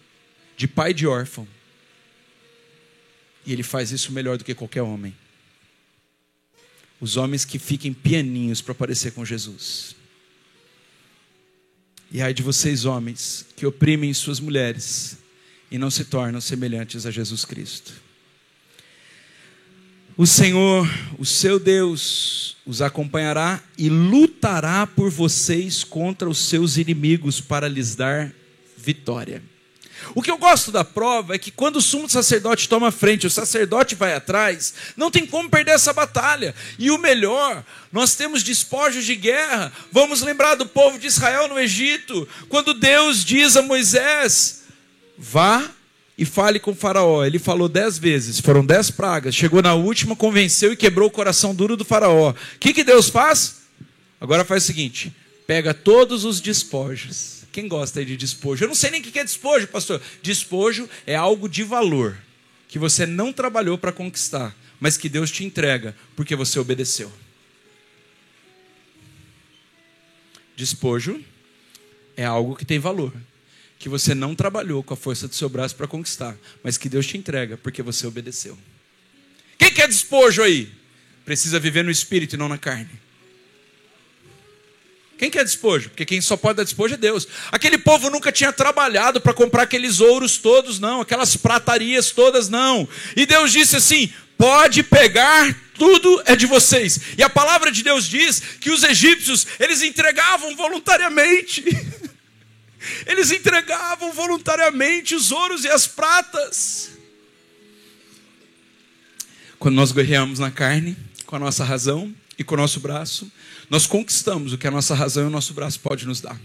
de 0.59 0.69
pai 0.69 0.93
de 0.93 1.07
órfão. 1.07 1.49
E 3.47 3.53
ele 3.53 3.63
faz 3.63 3.93
isso 3.93 4.13
melhor 4.13 4.37
do 4.37 4.45
que 4.45 4.55
qualquer 4.55 4.83
homem 4.83 5.15
os 7.05 7.19
homens 7.19 7.45
que 7.45 7.59
fiquem 7.59 7.93
pianinhos 7.93 8.63
para 8.63 8.75
parecer 8.75 9.13
com 9.13 9.27
Jesus. 9.27 9.95
E 12.11 12.23
ai 12.23 12.33
de 12.33 12.43
vocês, 12.43 12.87
homens, 12.87 13.45
que 13.55 13.67
oprimem 13.67 14.15
suas 14.15 14.41
mulheres 14.41 15.19
e 15.71 15.77
não 15.77 15.91
se 15.91 16.07
tornam 16.07 16.41
semelhantes 16.41 17.05
a 17.05 17.11
Jesus 17.11 17.45
Cristo. 17.45 17.93
O 20.17 20.27
Senhor, 20.27 20.89
o 21.19 21.27
seu 21.27 21.61
Deus, 21.61 22.57
os 22.65 22.81
acompanhará 22.81 23.63
e 23.77 23.91
lutará 23.91 24.87
por 24.87 25.11
vocês 25.11 25.85
contra 25.85 26.27
os 26.27 26.39
seus 26.39 26.79
inimigos 26.79 27.39
para 27.39 27.69
lhes 27.69 27.95
dar 27.95 28.33
vitória. 28.79 29.43
O 30.15 30.23
que 30.23 30.31
eu 30.31 30.39
gosto 30.39 30.71
da 30.71 30.85
prova 30.85 31.35
é 31.35 31.39
que 31.39 31.51
quando 31.51 31.77
o 31.77 31.83
sumo 31.83 32.09
sacerdote 32.09 32.69
toma 32.69 32.91
frente, 32.91 33.27
o 33.27 33.31
sacerdote 33.31 33.95
vai 33.95 34.15
atrás, 34.15 34.75
não 34.97 35.11
tem 35.11 35.27
como 35.27 35.51
perder 35.51 35.73
essa 35.73 35.93
batalha. 35.93 36.55
E 36.79 36.91
o 36.91 36.99
melhor, 36.99 37.65
nós 37.93 38.15
temos 38.15 38.43
despojos 38.43 39.05
de 39.05 39.17
guerra. 39.17 39.73
Vamos 39.91 40.21
lembrar 40.21 40.55
do 40.55 40.67
povo 40.67 40.99
de 40.99 41.07
Israel 41.07 41.49
no 41.49 41.59
Egito, 41.59 42.29
quando 42.49 42.75
Deus 42.75 43.25
diz 43.25 43.57
a 43.57 43.63
Moisés: 43.63 44.63
vá 45.17 45.69
e 46.17 46.25
fale 46.25 46.61
com 46.61 46.75
Faraó. 46.75 47.25
Ele 47.25 47.39
falou 47.39 47.69
dez 47.69 47.99
vezes, 47.99 48.41
foram 48.41 48.65
dez 48.65 48.91
pragas. 48.91 49.35
Chegou 49.35 49.63
na 49.63 49.75
última, 49.75 50.15
convenceu 50.15 50.73
e 50.73 50.77
quebrou 50.77 51.09
o 51.09 51.13
coração 51.13 51.55
duro 51.55 51.77
do 51.77 51.85
Faraó. 51.85 52.31
O 52.31 52.59
que, 52.61 52.73
que 52.73 52.85
Deus 52.85 53.09
faz? 53.09 53.63
Agora 54.21 54.45
faz 54.45 54.65
o 54.65 54.67
seguinte: 54.67 55.13
pega 55.47 55.75
todos 55.75 56.25
os 56.25 56.41
despojos 56.41 57.34
quem 57.55 57.69
gosta 57.69 58.01
aí 58.01 58.05
de 58.05 58.17
despojo? 58.17 58.65
Eu 58.65 58.69
não 58.69 58.75
sei 58.75 58.91
nem 58.91 59.01
o 59.01 59.05
que 59.05 59.17
é 59.17 59.23
despojo, 59.23 59.69
pastor. 59.69 60.03
Despojo 60.21 60.91
é 61.07 61.15
algo 61.15 61.49
de 61.49 61.63
valor 61.63 62.19
que 62.67 62.81
você 62.81 63.07
não 63.07 63.33
trabalhou 63.33 63.79
para 63.79 63.93
conquistar, 63.93 64.53
mas 64.81 64.97
que 64.97 65.09
Deus 65.09 65.31
te 65.31 65.45
entrega 65.45 65.95
porque 66.17 66.35
você 66.35 66.59
obedeceu. 66.59 67.13
Despojo 70.57 71.25
é 72.17 72.25
algo 72.25 72.57
que 72.57 72.65
tem 72.65 72.81
valor, 72.81 73.15
que 73.79 73.89
você 73.89 74.17
não 74.17 74.35
trabalhou 74.35 74.83
com 74.83 74.95
a 74.95 74.97
força 74.97 75.29
do 75.29 75.35
seu 75.37 75.49
braço 75.49 75.77
para 75.77 75.87
conquistar, 75.87 76.37
mas 76.61 76.77
que 76.77 76.89
Deus 76.89 77.07
te 77.07 77.17
entrega 77.17 77.57
porque 77.57 77.85
você 77.85 78.05
obedeceu. 78.05 78.59
Quem 79.57 79.73
quer 79.73 79.87
despojo 79.87 80.43
aí? 80.43 80.73
Precisa 81.25 81.61
viver 81.61 81.85
no 81.85 81.91
espírito 81.91 82.35
e 82.35 82.37
não 82.37 82.49
na 82.49 82.59
carne. 82.59 82.91
Quem 85.17 85.31
quer 85.31 85.45
despojo? 85.45 85.91
Porque 85.91 86.05
quem 86.05 86.21
só 86.21 86.37
pode 86.37 86.57
dar 86.57 86.65
despojo 86.65 86.95
é 86.95 86.97
Deus. 86.97 87.27
Aquele 87.53 87.79
povo 87.79 88.11
nunca 88.11 88.33
tinha 88.33 88.53
trabalhado 88.53 89.21
para 89.21 89.33
comprar 89.33 89.63
aqueles 89.63 90.01
ouros 90.01 90.39
todos, 90.39 90.81
não, 90.81 91.01
aquelas 91.01 91.37
pratarias 91.37 92.11
todas, 92.11 92.49
não. 92.49 92.89
E 93.17 93.25
Deus 93.25 93.53
disse 93.53 93.77
assim: 93.77 94.13
pode 94.37 94.83
pegar, 94.83 95.55
tudo 95.75 96.23
é 96.27 96.35
de 96.35 96.47
vocês. 96.47 97.01
E 97.17 97.23
a 97.23 97.31
palavra 97.31 97.71
de 97.71 97.83
Deus 97.83 98.09
diz 98.09 98.41
que 98.61 98.71
os 98.71 98.83
egípcios, 98.83 99.47
eles 99.61 99.83
entregavam 99.83 100.55
voluntariamente. 100.57 101.65
Eles 103.07 103.31
entregavam 103.31 104.13
voluntariamente 104.13 105.15
os 105.15 105.33
ouros 105.33 105.65
e 105.65 105.69
as 105.69 105.87
pratas. 105.87 106.91
Quando 109.59 109.77
nós 109.77 109.91
guerreamos 109.91 110.39
na 110.39 110.51
carne, 110.51 110.95
com 111.25 111.35
a 111.35 111.39
nossa 111.39 111.65
razão 111.65 112.15
e 112.39 112.45
com 112.45 112.55
o 112.55 112.59
nosso 112.59 112.81
braço, 112.81 113.33
nós 113.71 113.87
conquistamos 113.87 114.53
o 114.53 114.59
que 114.59 114.67
a 114.67 114.71
nossa 114.71 114.95
razão 114.95 115.25
e 115.25 115.27
o 115.27 115.31
nosso 115.31 115.55
braço 115.55 115.81
pode 115.81 116.07
nos 116.07 116.21
dar. 116.21 116.41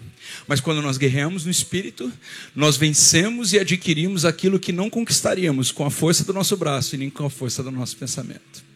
Mas 0.48 0.60
quando 0.60 0.82
nós 0.82 0.98
guerreamos 0.98 1.46
no 1.46 1.52
espírito, 1.52 2.12
nós 2.56 2.78
vencemos 2.78 3.54
e 3.54 3.60
adquirimos 3.60 4.26
aquilo 4.26 4.60
que 4.60 4.72
não 4.72 4.90
conquistaríamos 4.90 5.72
com 5.72 5.86
a 5.86 5.92
força 5.92 6.24
do 6.24 6.34
nosso 6.34 6.56
braço 6.56 6.96
e 6.96 6.98
nem 6.98 7.10
com 7.10 7.26
a 7.26 7.30
força 7.30 7.62
do 7.62 7.72
nosso 7.72 7.98
pensamento. 7.98 8.70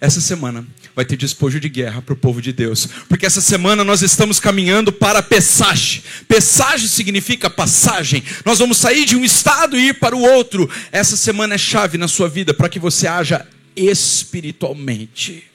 Essa 0.00 0.20
semana 0.20 0.66
vai 0.96 1.04
ter 1.04 1.16
despojo 1.16 1.60
de 1.60 1.68
guerra 1.68 2.02
para 2.02 2.12
o 2.12 2.16
povo 2.16 2.42
de 2.42 2.52
Deus, 2.52 2.88
porque 3.08 3.24
essa 3.24 3.40
semana 3.40 3.84
nós 3.84 4.02
estamos 4.02 4.40
caminhando 4.40 4.92
para 4.92 5.22
Pessage. 5.22 6.02
Pessage 6.26 6.88
significa 6.88 7.48
passagem. 7.48 8.20
Nós 8.44 8.58
vamos 8.58 8.78
sair 8.78 9.04
de 9.04 9.14
um 9.14 9.24
estado 9.24 9.78
e 9.78 9.90
ir 9.90 9.94
para 9.94 10.16
o 10.16 10.20
outro. 10.20 10.68
Essa 10.90 11.16
semana 11.16 11.54
é 11.54 11.58
chave 11.58 11.96
na 11.98 12.08
sua 12.08 12.28
vida 12.28 12.52
para 12.52 12.68
que 12.68 12.80
você 12.80 13.06
haja 13.06 13.46
espiritualmente. 13.76 15.51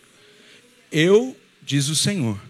Eu, 1.00 1.38
diz 1.62 1.90
o 1.90 1.96
Senhor, 1.96 2.42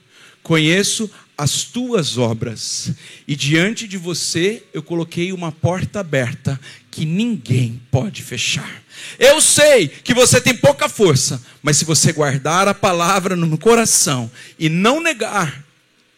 conheço 0.41 1.11
as 1.37 1.63
tuas 1.63 2.17
obras, 2.17 2.93
e 3.27 3.35
diante 3.35 3.85
de 3.85 3.97
você 3.97 4.63
eu 4.73 4.81
coloquei 4.81 5.33
uma 5.33 5.51
porta 5.51 5.99
aberta 5.99 6.57
que 6.89 7.03
ninguém 7.05 7.81
pode 7.91 8.23
fechar. 8.23 8.81
Eu 9.19 9.41
sei 9.41 9.89
que 9.89 10.13
você 10.13 10.39
tem 10.39 10.55
pouca 10.55 10.87
força, 10.87 11.43
mas 11.61 11.75
se 11.75 11.83
você 11.83 12.13
guardar 12.13 12.69
a 12.69 12.73
palavra 12.73 13.35
no 13.35 13.57
coração 13.57 14.31
e 14.57 14.69
não 14.69 15.01
negar 15.01 15.65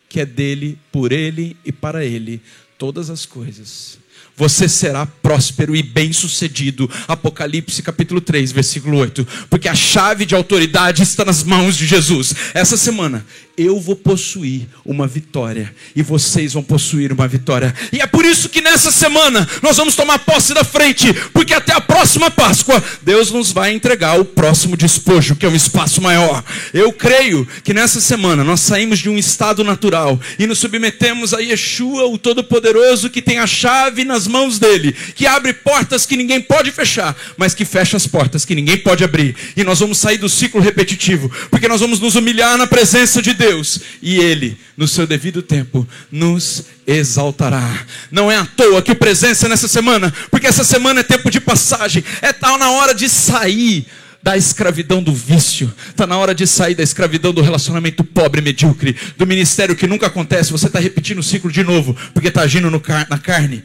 que 0.07 0.19
é 0.19 0.25
dele, 0.25 0.77
por 0.91 1.11
ele 1.11 1.57
e 1.65 1.71
para 1.71 2.05
ele 2.05 2.39
todas 2.77 3.09
as 3.09 3.25
coisas, 3.25 3.97
você 4.39 4.69
será 4.69 5.05
próspero 5.05 5.75
e 5.75 5.83
bem-sucedido. 5.83 6.89
Apocalipse 7.09 7.83
capítulo 7.83 8.21
3, 8.21 8.53
versículo 8.53 8.97
8. 8.97 9.27
Porque 9.49 9.67
a 9.67 9.75
chave 9.75 10.25
de 10.25 10.33
autoridade 10.33 11.03
está 11.03 11.25
nas 11.25 11.43
mãos 11.43 11.75
de 11.75 11.85
Jesus. 11.85 12.33
Essa 12.53 12.77
semana 12.77 13.25
eu 13.59 13.79
vou 13.79 13.95
possuir 13.95 14.67
uma 14.85 15.05
vitória 15.05 15.73
e 15.93 16.01
vocês 16.01 16.53
vão 16.53 16.63
possuir 16.63 17.11
uma 17.11 17.27
vitória. 17.27 17.75
E 17.91 17.99
é 17.99 18.07
por 18.07 18.23
isso 18.23 18.47
que 18.47 18.61
nessa 18.61 18.89
semana 18.89 19.47
nós 19.61 19.75
vamos 19.75 19.95
tomar 19.95 20.19
posse 20.19 20.53
da 20.53 20.63
frente, 20.63 21.13
porque 21.33 21.53
até 21.53 21.73
a 21.73 21.81
próxima 21.81 22.31
Páscoa 22.31 22.81
Deus 23.01 23.31
nos 23.31 23.51
vai 23.51 23.73
entregar 23.73 24.17
o 24.17 24.23
próximo 24.23 24.77
despojo, 24.77 25.35
que 25.35 25.45
é 25.45 25.49
um 25.49 25.55
espaço 25.55 26.01
maior. 26.01 26.41
Eu 26.73 26.93
creio 26.93 27.45
que 27.63 27.73
nessa 27.73 27.99
semana 27.99 28.45
nós 28.45 28.61
saímos 28.61 28.99
de 28.99 29.09
um 29.09 29.17
estado 29.17 29.61
natural 29.63 30.19
e 30.37 30.47
nos 30.47 30.59
submetemos 30.59 31.33
a 31.33 31.39
Yeshua, 31.39 32.07
o 32.07 32.17
Todo-Poderoso, 32.17 33.09
que 33.09 33.21
tem 33.21 33.39
a 33.39 33.47
chave 33.47 34.05
nas 34.05 34.25
mãos 34.25 34.57
dele, 34.57 34.95
que 35.15 35.27
abre 35.27 35.51
portas 35.51 36.05
que 36.05 36.15
ninguém 36.15 36.39
pode 36.39 36.71
fechar, 36.71 37.15
mas 37.35 37.53
que 37.53 37.65
fecha 37.65 37.97
as 37.97 38.07
portas 38.07 38.45
que 38.45 38.55
ninguém 38.55 38.77
pode 38.77 39.03
abrir. 39.03 39.35
E 39.57 39.65
nós 39.65 39.79
vamos 39.79 39.97
sair 39.97 40.17
do 40.17 40.29
ciclo 40.29 40.61
repetitivo, 40.61 41.29
porque 41.49 41.67
nós 41.67 41.81
vamos 41.81 41.99
nos 41.99 42.15
humilhar 42.15 42.57
na 42.57 42.67
presença 42.67 43.21
de 43.21 43.33
Deus 43.49 43.79
e 44.01 44.17
ele, 44.17 44.57
no 44.77 44.87
seu 44.87 45.07
devido 45.07 45.41
tempo, 45.41 45.87
nos 46.11 46.65
exaltará. 46.85 47.85
Não 48.11 48.31
é 48.31 48.37
à 48.37 48.45
toa 48.45 48.81
que 48.81 48.93
presença 48.93 49.49
nessa 49.49 49.67
semana, 49.67 50.13
porque 50.29 50.47
essa 50.47 50.63
semana 50.63 50.99
é 50.99 51.03
tempo 51.03 51.31
de 51.31 51.39
passagem, 51.41 52.03
é 52.21 52.31
tal 52.31 52.57
na 52.57 52.69
hora 52.71 52.93
de 52.93 53.09
sair 53.09 53.87
da 54.21 54.37
escravidão 54.37 55.01
do 55.01 55.13
vício, 55.13 55.73
está 55.89 56.05
na 56.05 56.17
hora 56.17 56.35
de 56.35 56.45
sair 56.45 56.75
da 56.75 56.83
escravidão 56.83 57.33
do 57.33 57.41
relacionamento 57.41 58.03
pobre, 58.03 58.41
medíocre, 58.41 58.95
do 59.17 59.25
ministério 59.25 59.75
que 59.75 59.87
nunca 59.87 60.07
acontece, 60.07 60.51
você 60.51 60.67
está 60.67 60.79
repetindo 60.79 61.19
o 61.19 61.23
ciclo 61.23 61.51
de 61.51 61.63
novo, 61.63 61.95
porque 62.13 62.27
está 62.27 62.41
agindo 62.41 62.79
car 62.79 63.07
na 63.09 63.17
carne. 63.17 63.63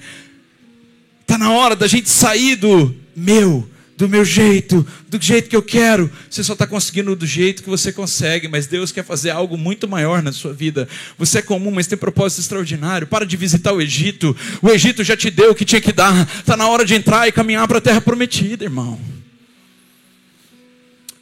Está 1.22 1.37
na 1.37 1.51
hora 1.51 1.74
da 1.74 1.87
gente 1.87 2.09
sair 2.09 2.57
do 2.57 2.95
meu, 3.16 3.68
do 3.97 4.09
meu 4.09 4.24
jeito, 4.24 4.86
do 5.09 5.20
jeito 5.20 5.49
que 5.49 5.57
eu 5.57 5.62
quero. 5.62 6.11
Você 6.28 6.42
só 6.42 6.55
está 6.55 6.66
conseguindo 6.66 7.14
do 7.14 7.26
jeito 7.26 7.62
que 7.62 7.70
você 7.70 7.92
consegue, 7.92 8.49
mas 8.49 8.66
Deus 8.66 8.90
quer 8.90 9.05
fazer 9.05 9.30
algo 9.30 9.57
muito 9.57 9.86
maior 9.86 10.22
na 10.22 10.32
sua 10.32 10.53
vida. 10.53 10.88
Você 11.16 11.38
é 11.38 11.42
comum, 11.42 11.70
mas 11.70 11.86
tem 11.86 11.97
propósito 11.97 12.40
extraordinário. 12.40 13.07
Para 13.07 13.24
de 13.24 13.36
visitar 13.36 13.72
o 13.72 13.80
Egito. 13.80 14.36
O 14.61 14.68
Egito 14.68 15.05
já 15.05 15.16
te 15.16 15.30
deu 15.30 15.53
o 15.53 15.55
que 15.55 15.64
tinha 15.64 15.80
que 15.80 15.92
dar. 15.92 16.28
Está 16.38 16.57
na 16.57 16.68
hora 16.68 16.84
de 16.84 16.95
entrar 16.95 17.28
e 17.28 17.32
caminhar 17.32 17.66
para 17.68 17.78
a 17.78 17.82
terra 17.82 18.01
prometida, 18.01 18.64
irmão. 18.64 19.01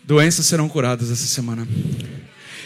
Doenças 0.05 0.47
serão 0.47 0.69
curadas 0.69 1.11
essa 1.11 1.27
semana. 1.27 1.67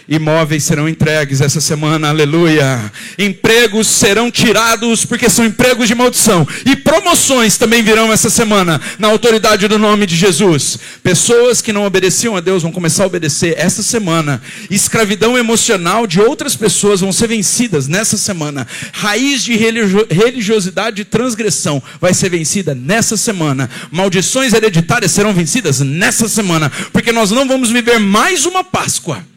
Imóveis 0.09 0.63
serão 0.63 0.89
entregues 0.89 1.41
essa 1.41 1.61
semana, 1.61 2.11
aleluia. 2.11 2.93
Empregos 3.19 3.89
serão 3.89 4.31
tirados 4.31 5.05
porque 5.05 5.29
são 5.29 5.45
empregos 5.45 5.89
de 5.89 5.97
maldição. 5.97 6.47
E 6.65 6.77
promoções 6.77 7.57
também 7.57 7.83
virão 7.83 8.13
essa 8.13 8.31
semana, 8.31 8.81
na 9.01 9.09
autoridade 9.09 9.67
do 9.67 9.81
nome 9.81 10.07
de 10.07 10.15
Jesus. 10.15 10.79
Pessoas 11.03 11.61
que 11.61 11.73
não 11.73 11.85
obedeciam 11.85 12.37
a 12.37 12.41
Deus 12.41 12.63
vão 12.63 12.71
começar 12.71 13.03
a 13.03 13.09
obedecer 13.09 13.55
essa 13.59 13.83
semana. 13.83 14.41
Escravidão 14.71 15.37
emocional 15.37 16.07
de 16.07 16.21
outras 16.21 16.55
pessoas 16.55 17.01
vão 17.01 17.13
ser 17.13 17.27
vencidas 17.27 17.89
nessa 17.89 18.17
semana. 18.17 18.65
Raiz 18.93 19.43
de 19.43 19.57
religiosidade 19.57 21.03
e 21.03 21.05
transgressão 21.05 21.83
vai 22.01 22.15
ser 22.15 22.31
vencida 22.31 22.77
nessa 22.77 23.17
semana. 23.17 23.69
Maldições 23.91 24.53
hereditárias 24.53 25.11
serão 25.11 25.35
vencidas 25.35 25.81
nessa 25.81 26.29
semana. 26.29 26.71
Porque 26.93 27.11
nós 27.11 27.33
não 27.33 27.49
vamos 27.49 27.71
viver 27.71 27.99
mais 27.99 28.47
uma 28.47 28.63
Páscoa 28.63 29.36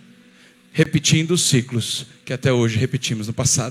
repetindo 0.71 1.31
os 1.31 1.41
ciclos 1.41 2.05
que 2.25 2.33
até 2.33 2.51
hoje 2.51 2.77
repetimos 2.77 3.27
no 3.27 3.33
passado. 3.33 3.67